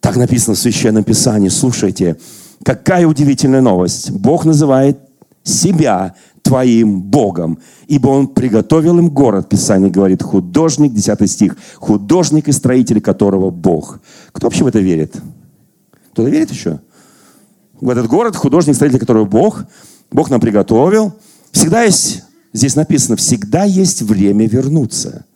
[0.03, 1.49] Так написано в Священном Писании.
[1.49, 2.17] Слушайте,
[2.65, 4.11] какая удивительная новость.
[4.11, 4.99] Бог называет
[5.45, 12.53] себя твоим Богом, ибо Он приготовил им город, Писание говорит, художник, 10 стих, художник и
[12.53, 14.01] строитель которого Бог.
[14.33, 15.15] Кто вообще в это верит?
[16.13, 16.81] Кто-то верит еще?
[17.81, 19.65] В этот город, художник, строитель которого Бог,
[20.11, 21.15] Бог нам приготовил.
[21.53, 25.27] Всегда есть, здесь написано, всегда есть время вернуться.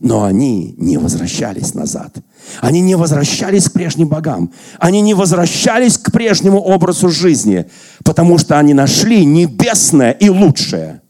[0.00, 2.16] Но они не возвращались назад.
[2.60, 4.52] Они не возвращались к прежним богам.
[4.78, 7.66] Они не возвращались к прежнему образу жизни,
[8.04, 11.00] потому что они нашли небесное и лучшее.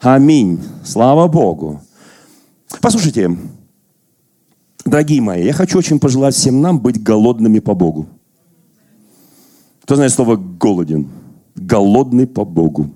[0.00, 0.60] Аминь.
[0.84, 1.80] Слава Богу.
[2.80, 3.36] Послушайте,
[4.84, 8.08] дорогие мои, я хочу очень пожелать всем нам быть голодными по Богу.
[9.82, 11.08] Кто знает слово «голоден»?
[11.56, 12.90] Голодный по Богу.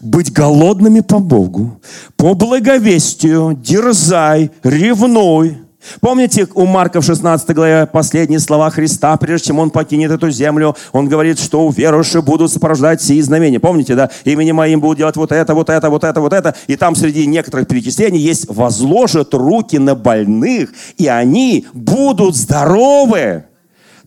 [0.00, 1.80] Быть голодными по Богу,
[2.16, 5.58] по благовестию, дерзай, ревной–
[6.00, 10.76] Помните у Марка в 16 главе последние слова Христа, прежде чем Он покинет эту землю,
[10.92, 13.60] Он говорит, что у верующих будут сопровождать сии знамения.
[13.60, 14.10] Помните, да?
[14.24, 16.54] Именем моим будут делать вот это, вот это, вот это, вот это.
[16.66, 23.44] И там среди некоторых перечислений есть «возложат руки на больных, и они будут здоровы».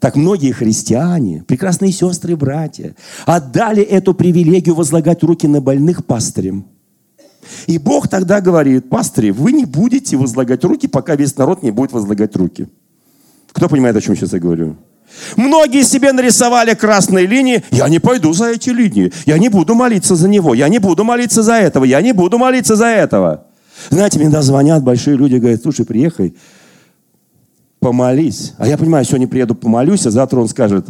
[0.02, 6.66] Так многие христиане, прекрасные сестры и братья, отдали эту привилегию возлагать руки на больных пастырям–
[7.68, 11.92] и Бог тогда говорит, пастыри, вы не будете возлагать руки, пока весь народ не будет
[11.92, 12.68] возлагать руки.
[13.52, 14.78] Кто понимает, о чем сейчас я говорю?
[15.36, 17.64] Многие себе нарисовали красные линии.
[17.72, 19.12] Я не пойду за эти линии.
[19.26, 20.54] Я не буду молиться за него.
[20.54, 21.84] Я не буду молиться за этого.
[21.84, 23.46] Я не буду молиться за этого.
[23.90, 26.36] Знаете, мне звонят большие люди, говорят, слушай, приехай,
[27.82, 28.54] помолись.
[28.60, 30.88] А я понимаю, сегодня приеду, помолюсь, а завтра он скажет,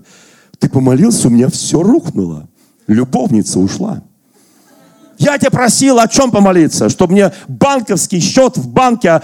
[0.60, 2.48] ты помолился, у меня все рухнуло.
[2.86, 4.04] Любовница ушла.
[5.18, 6.90] Я тебя просил о чем помолиться?
[6.90, 9.22] Чтобы мне банковский счет в банке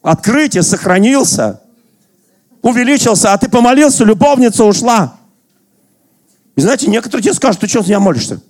[0.00, 1.60] открыть и сохранился,
[2.62, 5.16] увеличился, а ты помолился, любовница ушла.
[6.56, 8.40] И знаете, некоторые тебе скажут, ты что за меня молишься?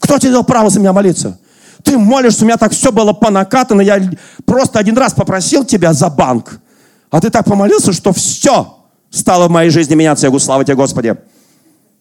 [0.00, 1.38] Кто тебе дал право за меня молиться?
[1.82, 4.02] Ты молишься, у меня так все было понакатано, я
[4.44, 6.60] просто один раз попросил тебя за банк,
[7.10, 8.76] а ты так помолился, что все
[9.10, 10.26] стало в моей жизни меняться.
[10.26, 11.16] Я говорю, слава тебе, Господи.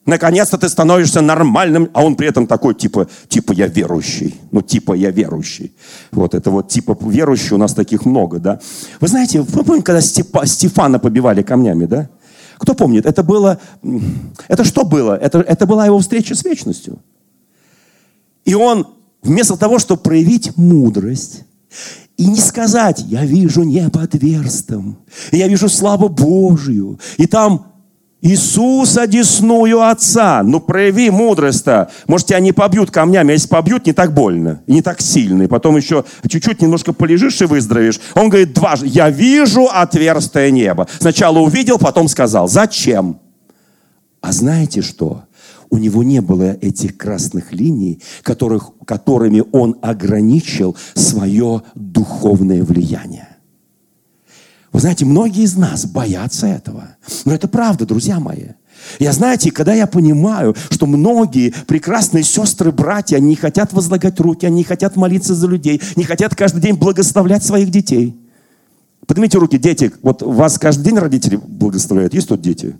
[0.05, 4.35] Наконец-то ты становишься нормальным, а он при этом такой, типа, типа я верующий.
[4.51, 5.73] Ну, типа я верующий.
[6.11, 8.59] Вот это вот типа верующий, у нас таких много, да.
[8.99, 12.09] Вы знаете, вы помните, когда Степа, Стефана побивали камнями, да?
[12.59, 13.05] Кто помнит?
[13.05, 13.59] Это было,
[14.47, 15.17] это что было?
[15.17, 16.99] Это, это была его встреча с вечностью.
[18.45, 18.87] И он,
[19.23, 21.43] вместо того, чтобы проявить мудрость,
[22.17, 24.97] и не сказать, я вижу небо отверстым,
[25.31, 27.75] я вижу славу Божью, и там
[28.25, 30.41] Иисус одесную Отца.
[30.43, 31.91] Ну, прояви мудрость-то.
[32.07, 33.29] Может, тебя не побьют камнями.
[33.29, 34.63] А если побьют, не так больно.
[34.65, 35.43] Не так сильно.
[35.43, 37.99] И потом еще чуть-чуть немножко полежишь и выздоровеешь.
[38.15, 38.87] Он говорит дважды.
[38.87, 40.87] Я вижу отверстие неба.
[40.99, 42.47] Сначала увидел, потом сказал.
[42.47, 43.19] Зачем?
[44.21, 45.24] А знаете что?
[45.69, 53.29] У него не было этих красных линий, которых, которыми он ограничил свое духовное влияние.
[54.71, 56.97] Вы знаете, многие из нас боятся этого.
[57.23, 58.49] Но это правда, друзья мои.
[58.99, 64.45] Я, знаете, когда я понимаю, что многие прекрасные сестры, братья, они не хотят возлагать руки,
[64.45, 68.17] они не хотят молиться за людей, не хотят каждый день благословлять своих детей.
[69.07, 69.93] Поднимите руки, дети.
[70.01, 72.13] Вот вас каждый день родители благословляют.
[72.13, 72.75] Есть тут дети?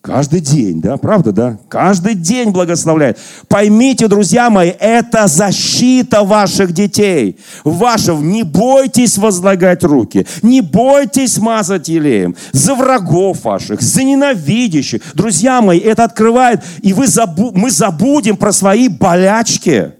[0.00, 1.58] Каждый день, да, правда, да?
[1.68, 3.18] Каждый день благословляет.
[3.48, 7.36] Поймите, друзья мои, это защита ваших детей.
[7.64, 15.02] Ваших, не бойтесь возлагать руки, не бойтесь мазать елеем за врагов ваших, за ненавидящих.
[15.14, 19.92] Друзья мои, это открывает, и вы забу, мы забудем про свои болячки.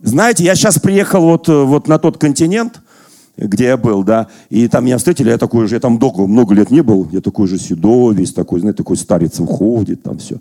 [0.00, 2.80] Знаете, я сейчас приехал вот, вот на тот континент–
[3.36, 6.54] где я был, да, и там меня встретили, я такой же, я там долго, много
[6.54, 10.40] лет не был, я такой же седой, весь такой, знаете, такой старец уходит, там все.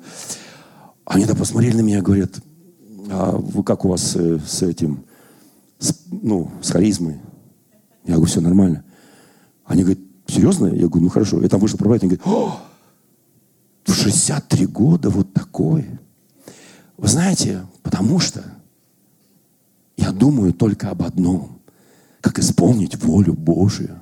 [1.05, 2.31] Они да посмотрели на меня, говорят,
[3.09, 5.03] а вы как у вас э, с этим,
[5.77, 7.17] с, ну, с харизмой?
[8.05, 8.83] Я говорю, все нормально.
[9.65, 10.67] Они говорят, серьезно?
[10.67, 11.41] Я говорю, ну хорошо.
[11.41, 12.59] Я там вышел проповедовать, они говорят,
[13.85, 15.85] в 63 года вот такой.
[16.97, 18.43] Вы знаете, потому что
[19.97, 21.54] я думаю только об одном
[22.25, 24.01] как исполнить волю Божию.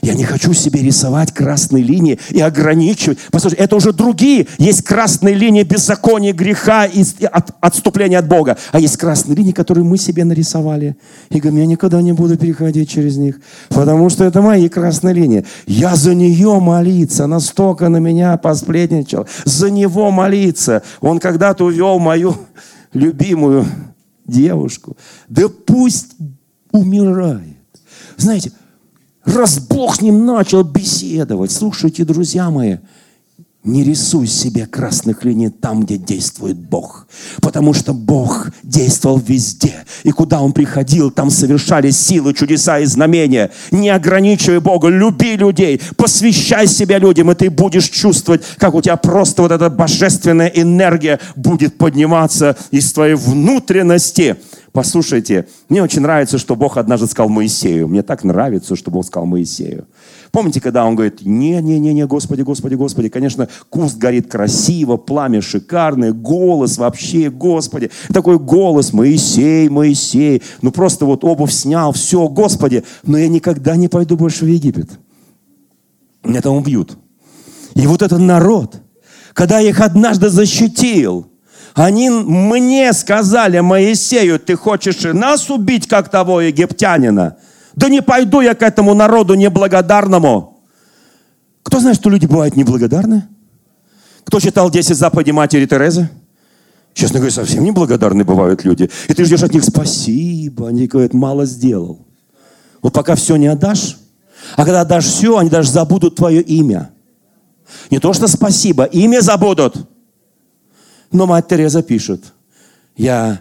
[0.00, 3.18] Я не хочу себе рисовать красные линии и ограничивать.
[3.30, 4.46] Послушайте, это уже другие.
[4.56, 8.56] Есть красные линии беззакония, греха и от, отступления от Бога.
[8.72, 10.96] А есть красные линии, которые мы себе нарисовали.
[11.28, 15.44] И говорим, я никогда не буду переходить через них, потому что это мои красные линии.
[15.66, 19.26] Я за нее молиться, настолько на меня посплетничал.
[19.44, 20.82] За него молиться.
[21.02, 22.36] Он когда-то увел мою
[22.94, 23.66] любимую
[24.26, 24.96] девушку.
[25.28, 26.14] Да пусть
[26.72, 27.56] умирает.
[28.16, 28.52] Знаете,
[29.24, 32.78] раз Бог с ним начал беседовать, слушайте, друзья мои,
[33.64, 37.06] не рисуй себе красных линий там, где действует Бог.
[37.42, 39.84] Потому что Бог действовал везде.
[40.04, 43.50] И куда Он приходил, там совершались силы, чудеса и знамения.
[43.70, 48.96] Не ограничивай Бога, люби людей, посвящай себя людям, и ты будешь чувствовать, как у тебя
[48.96, 54.36] просто вот эта божественная энергия будет подниматься из твоей внутренности.
[54.72, 57.88] Послушайте, мне очень нравится, что Бог однажды сказал Моисею.
[57.88, 59.86] Мне так нравится, что Бог сказал Моисею.
[60.30, 66.78] Помните, когда он говорит, не-не-не, Господи, Господи, Господи, конечно, куст горит красиво, пламя шикарное, голос
[66.78, 67.90] вообще, Господи.
[68.12, 70.42] Такой голос, Моисей, Моисей.
[70.60, 74.90] Ну просто вот обувь снял, все, Господи, но я никогда не пойду больше в Египет.
[76.24, 76.98] Меня там убьют.
[77.74, 78.76] И вот этот народ–
[79.38, 81.30] когда я их однажды защитил,
[81.78, 87.36] они мне сказали, Моисею, ты хочешь и нас убить, как того египтянина?
[87.76, 90.60] Да не пойду я к этому народу неблагодарному.
[91.62, 93.28] Кто знает, что люди бывают неблагодарны?
[94.24, 96.10] Кто читал 10 заповедей матери Терезы?
[96.94, 98.90] Честно говоря, совсем неблагодарны бывают люди.
[99.06, 100.68] И ты ждешь от них спасибо.
[100.68, 102.04] Они говорят, мало сделал.
[102.82, 103.98] Вот пока все не отдашь,
[104.56, 106.90] а когда отдашь все, они даже забудут твое имя.
[107.90, 109.76] Не то, что спасибо, имя забудут.
[111.10, 112.32] Но мать Тереза пишет,
[112.96, 113.40] я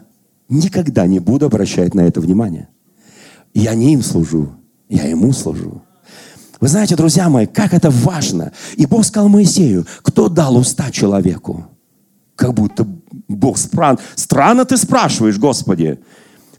[0.50, 2.70] никогда не буду обращать на это внимание.
[3.54, 4.52] Я не им служу,
[4.90, 5.82] я ему служу.
[6.60, 8.52] Вы знаете, друзья мои, как это важно.
[8.76, 11.68] И Бог сказал Моисею, кто дал уста человеку?
[12.36, 12.88] Как будто
[13.28, 14.00] Бог стран.
[14.16, 16.00] Странно ты спрашиваешь, Господи.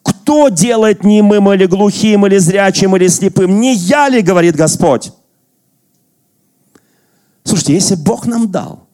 [0.02, 3.60] Кто делает немым или глухим, или зрячим, или слепым?
[3.60, 5.12] Не я ли, говорит Господь?
[7.44, 8.87] Слушайте, если Бог нам дал,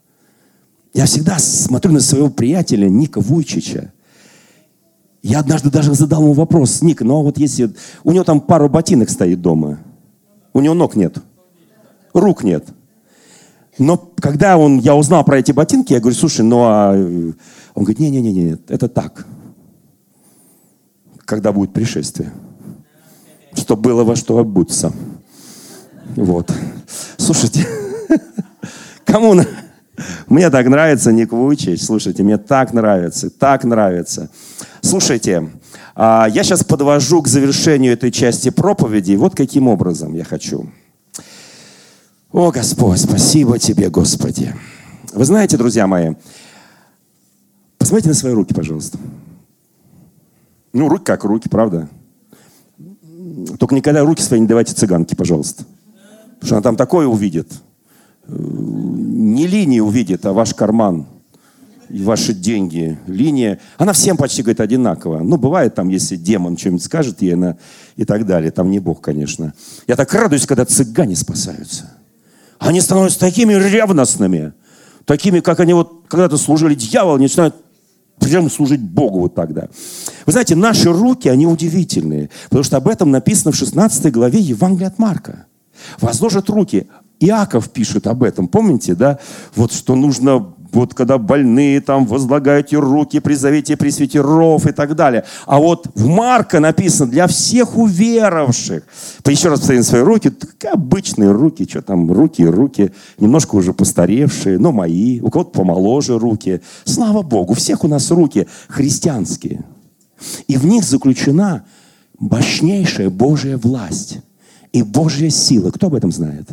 [0.94, 3.92] я всегда смотрю на своего приятеля Ника Вуйчича.
[5.22, 7.74] Я однажды даже задал ему вопрос, Ник, ну а вот если...
[8.04, 9.80] У него там пару ботинок стоит дома.
[10.52, 11.18] У него ног нет.
[12.12, 12.64] Рук нет.
[13.76, 16.92] Но когда он, я узнал про эти ботинки, я говорю, слушай, ну а...
[16.92, 19.26] Он говорит, не-не-не, это так.
[21.24, 22.32] Когда будет пришествие.
[23.54, 24.92] Чтобы было во что обуться.
[26.14, 26.52] Вот.
[27.16, 27.66] Слушайте,
[29.04, 29.34] кому...
[30.26, 31.82] Мне так нравится Ник Вуйчич.
[31.82, 34.28] Слушайте, мне так нравится, так нравится.
[34.80, 35.50] Слушайте,
[35.94, 39.14] а, я сейчас подвожу к завершению этой части проповеди.
[39.14, 40.68] Вот каким образом я хочу.
[42.32, 44.54] О, Господь, спасибо Тебе, Господи.
[45.12, 46.14] Вы знаете, друзья мои,
[47.78, 48.98] посмотрите на свои руки, пожалуйста.
[50.72, 51.88] Ну, руки как руки, правда?
[53.60, 55.64] Только никогда руки свои не давайте цыганке, пожалуйста.
[56.40, 57.52] Потому что она там такое увидит–
[58.28, 61.06] не линии увидит, а ваш карман
[61.88, 62.98] и ваши деньги.
[63.06, 65.20] Линия, она всем почти, говорит, одинаковая.
[65.20, 67.56] Ну, бывает там, если демон что-нибудь скажет ей она,
[67.96, 68.50] и так далее.
[68.50, 69.54] Там не Бог, конечно.
[69.86, 71.92] Я так радуюсь, когда цыгане спасаются.
[72.58, 74.54] Они становятся такими ревностными,
[75.04, 77.54] такими, как они вот когда-то служили дьяволу, начинают
[78.18, 79.68] прям служить Богу вот тогда.
[80.24, 84.88] Вы знаете, наши руки, они удивительные, потому что об этом написано в 16 главе Евангелия
[84.88, 85.46] от Марка.
[86.00, 86.86] Возложат руки,
[87.20, 89.18] Иаков пишет об этом, помните, да?
[89.54, 95.24] Вот что нужно, вот когда больные там возлагаете руки, призовите пресвитеров и так далее.
[95.46, 98.82] А вот в Марка написано для всех уверовавших.
[99.26, 104.58] Еще раз посмотрите свои руки, как обычные руки, что там, руки, руки, немножко уже постаревшие,
[104.58, 106.60] но мои, у кого-то помоложе руки.
[106.84, 109.64] Слава Богу, всех у нас руки христианские.
[110.48, 111.64] И в них заключена
[112.18, 114.18] мощнейшая Божья власть
[114.72, 115.70] и Божья сила.
[115.70, 116.48] Кто об этом знает?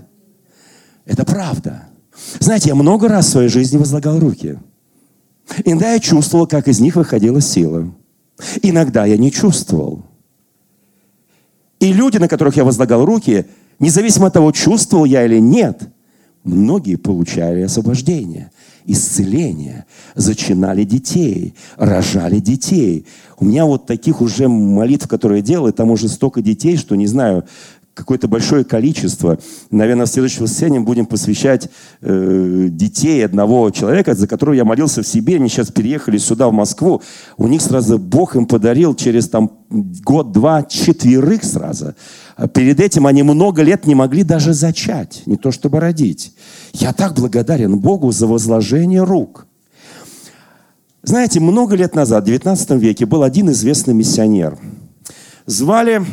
[1.05, 1.87] Это правда.
[2.39, 4.59] Знаете, я много раз в своей жизни возлагал руки.
[5.65, 7.93] Иногда я чувствовал, как из них выходила сила.
[8.61, 10.03] Иногда я не чувствовал.
[11.79, 13.47] И люди, на которых я возлагал руки,
[13.79, 15.89] независимо от того, чувствовал я или нет,
[16.43, 18.51] многие получали освобождение,
[18.85, 19.85] исцеление,
[20.15, 23.05] зачинали детей, рожали детей.
[23.39, 27.07] У меня вот таких уже молитв, которые я делаю, там уже столько детей, что не
[27.07, 27.45] знаю,
[27.93, 29.37] какое-то большое количество.
[29.69, 31.69] Наверное, в следующем сцене будем посвящать
[32.01, 35.39] э, детей одного человека, за которого я молился в Сибири.
[35.39, 37.01] Они сейчас переехали сюда, в Москву.
[37.37, 41.93] У них сразу Бог им подарил через там год-два четверых сразу.
[42.35, 46.33] А перед этим они много лет не могли даже зачать, не то чтобы родить.
[46.73, 49.47] Я так благодарен Богу за возложение рук.
[51.03, 54.57] Знаете, много лет назад, в 19 веке, был один известный миссионер.
[55.47, 56.05] Звали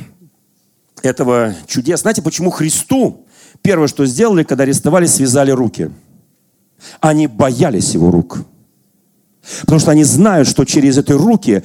[1.03, 2.01] этого чудес.
[2.01, 3.27] Знаете, почему Христу
[3.63, 5.91] первое, что сделали, когда арестовали, связали руки?
[7.01, 8.39] Они боялись его рук.
[9.63, 11.63] Потому что они знают, что через эти руки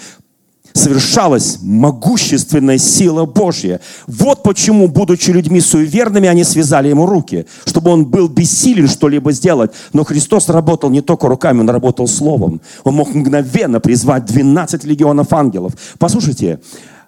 [0.74, 3.80] совершалась могущественная сила Божья.
[4.08, 9.72] Вот почему, будучи людьми суеверными, они связали ему руки, чтобы он был бессилен что-либо сделать.
[9.94, 12.62] Но Христос работал не только руками, он работал словом.
[12.84, 15.74] Он мог мгновенно призвать 12 легионов ангелов.
[16.00, 16.60] Послушайте,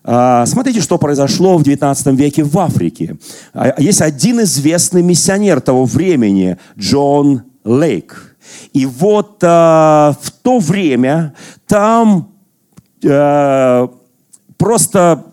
[0.06, 3.18] смотрите, что произошло в 19 веке в Африке.
[3.54, 8.36] А, есть один известный миссионер того времени, Джон Лейк.
[8.74, 11.34] И вот а, в то время
[11.68, 12.32] там
[14.58, 15.26] просто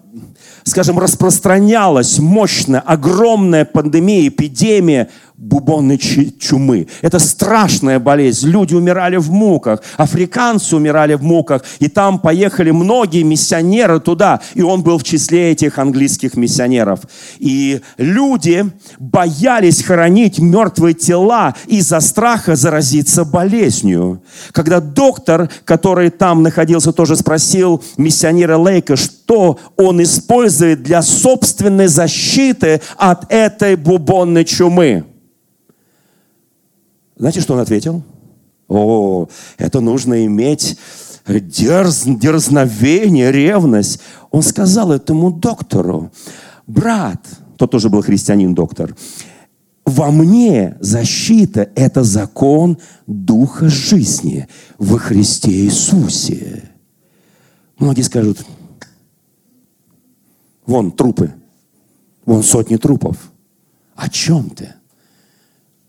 [0.65, 6.87] скажем, распространялась мощная, огромная пандемия, эпидемия бубонной чумы.
[7.01, 8.49] Это страшная болезнь.
[8.49, 14.63] Люди умирали в муках, африканцы умирали в муках, и там поехали многие миссионеры туда, и
[14.63, 17.01] он был в числе этих английских миссионеров.
[17.39, 18.67] И люди
[18.99, 24.23] боялись хоронить мертвые тела из-за страха заразиться болезнью.
[24.53, 32.81] Когда доктор, который там находился, тоже спросил миссионера Лейка, что он использует для собственной защиты
[32.97, 35.05] от этой бубонной чумы.
[37.23, 38.03] Знаете, что он ответил?
[38.67, 40.77] О, это нужно иметь
[41.25, 44.01] дерз, дерзновение, ревность.
[44.33, 46.11] Он сказал этому доктору,
[46.67, 47.25] брат,
[47.59, 48.97] тот тоже был христианин-доктор,
[49.87, 54.49] во мне защита– это закон Духа жизни
[54.79, 56.73] во Христе Иисусе.
[57.79, 58.45] Многие скажут,
[60.67, 61.33] вон трупы,
[62.27, 63.17] вон сотни трупов.
[63.95, 64.75] О чем ты?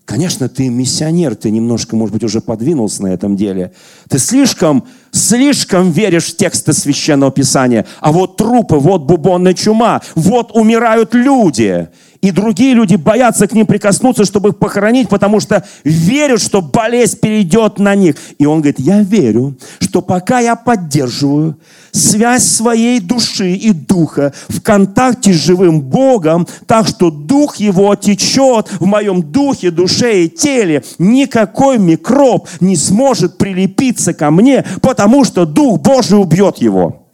[0.04, 3.72] Конечно, ты миссионер, ты немножко, может быть, уже подвинулся на этом деле.
[4.10, 7.86] Ты слишком, слишком веришь в тексты Священного Писания.
[8.00, 11.88] А вот трупы, вот бубонная чума, вот умирают люди.
[12.24, 17.18] И другие люди боятся к ним прикоснуться, чтобы их похоронить, потому что верят, что болезнь
[17.20, 18.16] перейдет на них.
[18.38, 21.58] И он говорит, я верю, что пока я поддерживаю
[21.92, 28.72] связь своей души и духа в контакте с живым Богом, так что дух его течет
[28.80, 35.44] в моем духе, душе и теле, никакой микроб не сможет прилепиться ко мне, потому что
[35.44, 37.04] Дух Божий убьет его.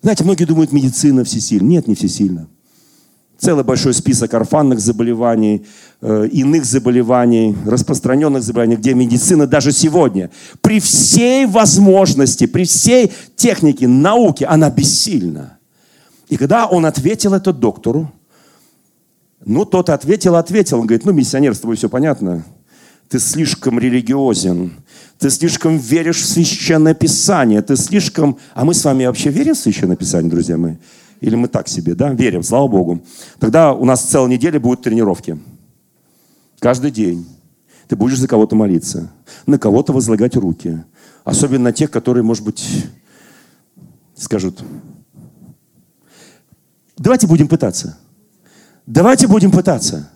[0.00, 1.66] Знаете, многие думают, медицина всесильна.
[1.66, 2.48] Нет, не всесильна.
[3.42, 5.66] Целый большой список орфанных заболеваний,
[6.00, 10.30] э, иных заболеваний, распространенных заболеваний, где медицина даже сегодня,
[10.60, 15.58] при всей возможности, при всей технике, науке, она бессильна.
[16.28, 18.12] И когда он ответил это доктору,
[19.44, 20.78] ну, тот ответил, ответил.
[20.78, 22.44] Он говорит, ну, миссионер, с тобой все понятно.
[23.08, 24.72] Ты слишком религиозен.
[25.18, 27.60] Ты слишком веришь в Священное Писание.
[27.60, 28.38] Ты слишком...
[28.54, 30.74] А мы с вами вообще верим в Священное Писание, друзья мои?
[31.22, 32.12] Или мы так себе, да?
[32.12, 33.00] Верим, слава Богу.
[33.38, 35.38] Тогда у нас целая неделя будут тренировки.
[36.58, 37.24] Каждый день.
[37.86, 39.12] Ты будешь за кого-то молиться.
[39.46, 40.82] На кого-то возлагать руки.
[41.22, 42.86] Особенно на тех, которые, может быть,
[44.16, 44.64] скажут,
[46.98, 47.98] давайте будем пытаться.
[48.86, 50.10] Давайте будем пытаться.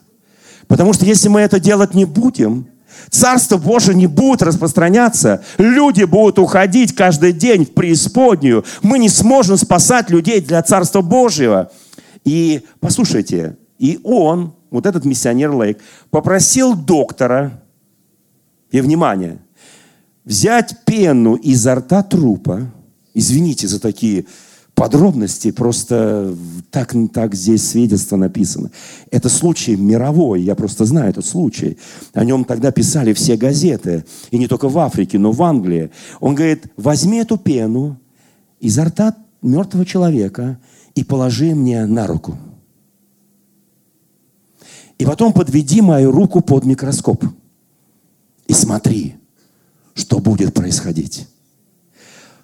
[0.66, 2.66] Потому что если мы это делать не будем,
[3.10, 5.44] Царство Божие не будет распространяться.
[5.58, 8.64] Люди будут уходить каждый день в преисподнюю.
[8.82, 11.70] Мы не сможем спасать людей для Царства Божьего.
[12.24, 15.78] И послушайте, и он, вот этот миссионер Лейк,
[16.10, 17.62] попросил доктора,
[18.70, 19.38] и внимание,
[20.24, 22.70] взять пену изо рта трупа,
[23.14, 24.26] извините за такие
[24.76, 26.36] подробности, просто
[26.70, 28.70] так, так здесь свидетельство написано.
[29.10, 31.78] Это случай мировой, я просто знаю этот случай.
[32.12, 35.90] О нем тогда писали все газеты, и не только в Африке, но в Англии.
[36.20, 37.98] Он говорит, возьми эту пену
[38.60, 40.58] изо рта мертвого человека
[40.94, 42.36] и положи мне на руку.
[44.98, 47.24] И потом подведи мою руку под микроскоп
[48.46, 49.16] и смотри,
[49.94, 51.28] что будет происходить.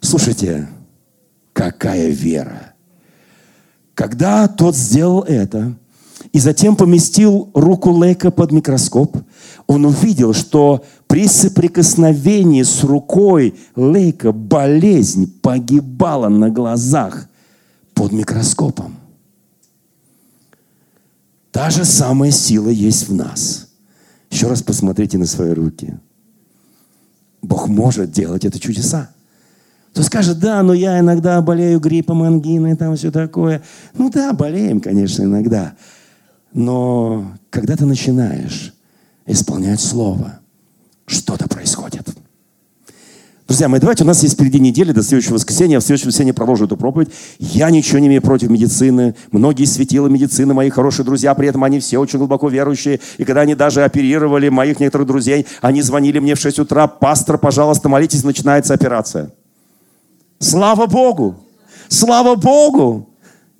[0.00, 0.68] Слушайте,
[1.52, 2.74] Какая вера!
[3.94, 5.76] Когда тот сделал это,
[6.32, 9.18] и затем поместил руку Лейка под микроскоп,
[9.66, 17.28] он увидел, что при соприкосновении с рукой Лейка болезнь погибала на глазах
[17.92, 18.96] под микроскопом.
[21.50, 23.68] Та же самая сила есть в нас.
[24.30, 25.98] Еще раз посмотрите на свои руки.
[27.42, 29.10] Бог может делать это чудеса
[29.92, 33.62] то скажет, да, но я иногда болею гриппом, ангиной, там все такое.
[33.94, 35.74] Ну да, болеем, конечно, иногда.
[36.54, 38.72] Но когда ты начинаешь
[39.26, 40.40] исполнять Слово,
[41.06, 42.08] что-то происходит.
[43.46, 45.78] Друзья мои, давайте, у нас есть впереди неделя до следующего воскресенья.
[45.78, 47.10] В следующее воскресенье продолжу эту проповедь.
[47.38, 49.14] Я ничего не имею против медицины.
[49.30, 53.00] Многие светила медицины, мои хорошие друзья, при этом они все очень глубоко верующие.
[53.18, 57.36] И когда они даже оперировали моих некоторых друзей, они звонили мне в 6 утра, пастор,
[57.36, 59.32] пожалуйста, молитесь, начинается операция.
[60.42, 61.34] Слава Богу!
[61.88, 63.06] Слава Богу!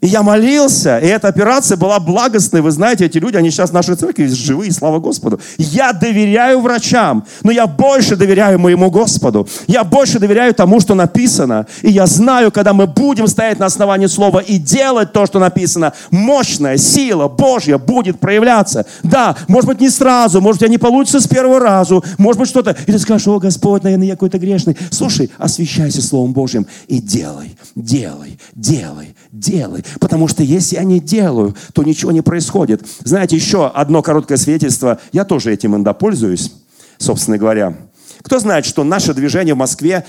[0.02, 2.60] И я молился, и эта операция была благостной.
[2.60, 5.40] Вы знаете, эти люди, они сейчас в нашей церкви живые, слава Господу.
[5.58, 9.46] Я доверяю врачам, но я больше доверяю моему Господу.
[9.68, 11.68] Я больше доверяю тому, что написано.
[11.82, 15.92] И я знаю, когда мы будем стоять на основании Слова и делать то, что написано,
[16.10, 18.86] мощная сила Божья будет проявляться.
[19.04, 22.76] Да, может быть, не сразу, может быть, не получится с первого раза, может быть, что-то.
[22.88, 24.76] И ты скажешь, о, Господь, наверное, я какой-то грешный.
[24.90, 31.54] Слушай, освящайся Словом Божьим и делай, делай, делай, делай Потому что если я не делаю,
[31.72, 32.82] то ничего не происходит.
[33.04, 34.98] Знаете, еще одно короткое свидетельство.
[35.12, 36.52] Я тоже этим иногда пользуюсь,
[36.98, 37.76] собственно говоря.
[38.22, 40.04] Кто знает, что наше движение в Москве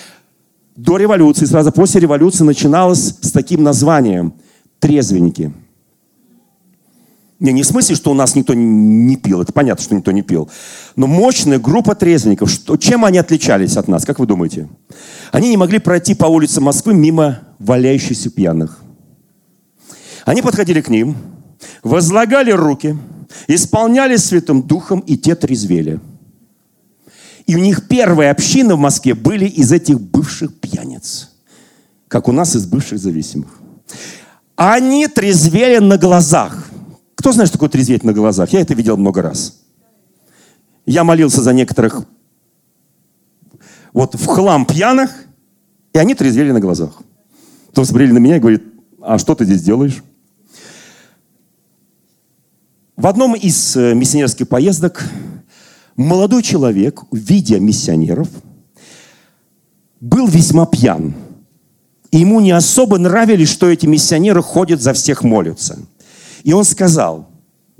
[0.76, 4.34] до революции, сразу после революции начиналось с таким названием
[4.80, 5.54] «трезвенники».
[7.40, 10.22] Не, не в смысле, что у нас никто не пил, это понятно, что никто не
[10.22, 10.50] пил.
[10.96, 14.70] Но мощная группа трезвенников, что, чем они отличались от нас, как вы думаете?
[15.34, 18.83] Они не могли пройти по улице Москвы мимо валяющихся пьяных.
[20.26, 21.16] Они подходили к ним,
[21.84, 22.98] возлагали руки,
[23.48, 26.00] исполняли Святым Духом, и те трезвели.
[27.46, 31.32] И у них первые общины в Москве были из этих бывших пьяниц,
[32.08, 33.60] как у нас из бывших зависимых.
[34.56, 36.70] Они трезвели на глазах.
[37.16, 38.54] Кто знает, что такое трезветь на глазах?
[38.54, 39.60] Я это видел много раз.
[40.86, 42.04] Я молился за некоторых
[43.94, 45.12] вот в хлам пьяных,
[45.94, 47.02] и они трезвели на глазах.
[47.68, 48.64] Потом смотрели на меня и говорит,
[49.02, 50.04] а что ты здесь делаешь?
[53.04, 55.04] В одном из э, миссионерских поездок
[55.98, 58.30] молодой человек, видя миссионеров,
[60.00, 61.14] был весьма пьян.
[62.12, 65.80] И ему не особо нравились, что эти миссионеры ходят за всех молятся.
[66.44, 67.28] И он сказал,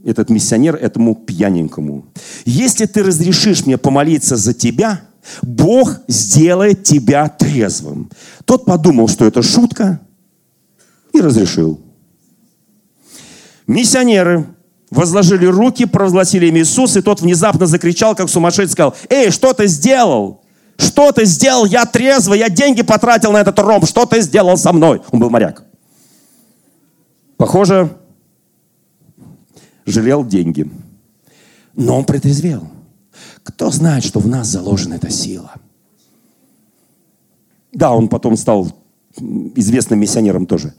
[0.04, 2.06] этот миссионер этому пьяненькому,
[2.44, 5.04] если ты разрешишь мне помолиться за тебя,
[5.42, 8.12] Бог сделает тебя трезвым.
[8.44, 10.02] Тот подумал, что это шутка,
[11.14, 11.80] и разрешил.
[13.68, 14.48] Миссионеры
[14.94, 19.68] возложили руки, провозгласили им Иисус, и тот внезапно закричал, как сумасшедший, сказал, «Эй, что ты
[19.68, 20.42] сделал?
[20.78, 21.66] Что ты сделал?
[21.66, 25.30] Я трезвый, я деньги потратил на этот ром, что ты сделал со мной?» Он был
[25.30, 25.64] моряк.
[27.38, 27.90] Похоже,
[29.86, 30.70] жалел деньги.
[31.76, 32.68] Но он протрезвел.
[33.44, 35.54] Кто знает, что в нас заложена эта сила?
[37.72, 38.72] Да, он потом стал
[39.56, 40.74] известным миссионером тоже.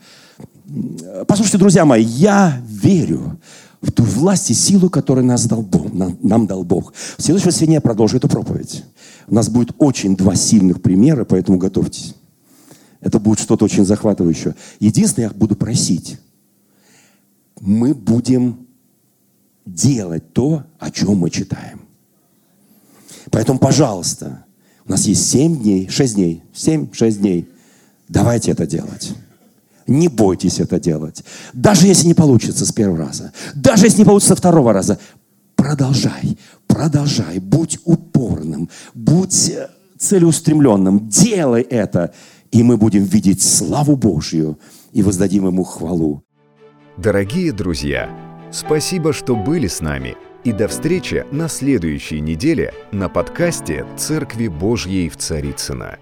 [1.27, 3.39] Послушайте, друзья мои, я верю
[3.85, 6.93] в ту власть и силу, которую нас дал Бог, нам дал Бог.
[6.95, 8.85] В следующее воскресенье я продолжу эту проповедь.
[9.27, 12.15] У нас будет очень два сильных примера, поэтому готовьтесь.
[13.01, 14.55] Это будет что-то очень захватывающее.
[14.81, 16.19] Единственное, я буду просить,
[17.61, 18.67] мы будем
[19.67, 21.83] делать то, о чем мы читаем.
[23.31, 24.45] Поэтому, пожалуйста,
[24.87, 27.49] у нас есть семь дней, шесть дней, семь, шесть дней.
[28.09, 29.15] Давайте это делать.
[29.87, 31.25] Не бойтесь это делать.
[31.53, 33.33] Даже если не получится с первого раза.
[33.55, 34.99] Даже если не получится со второго раза.
[35.57, 37.39] Продолжай, продолжай.
[37.39, 39.69] Будь упорным, будь э,
[39.99, 41.09] целеустремленным.
[41.09, 42.13] Делай это.
[42.51, 44.59] И мы будем видеть славу Божью
[44.93, 46.23] и воздадим Ему хвалу.
[46.97, 48.09] Дорогие друзья,
[48.53, 50.17] спасибо, что были с нами.
[50.45, 55.99] И до встречи на следующей неделе на подкасте «Церкви Божьей в Царицына.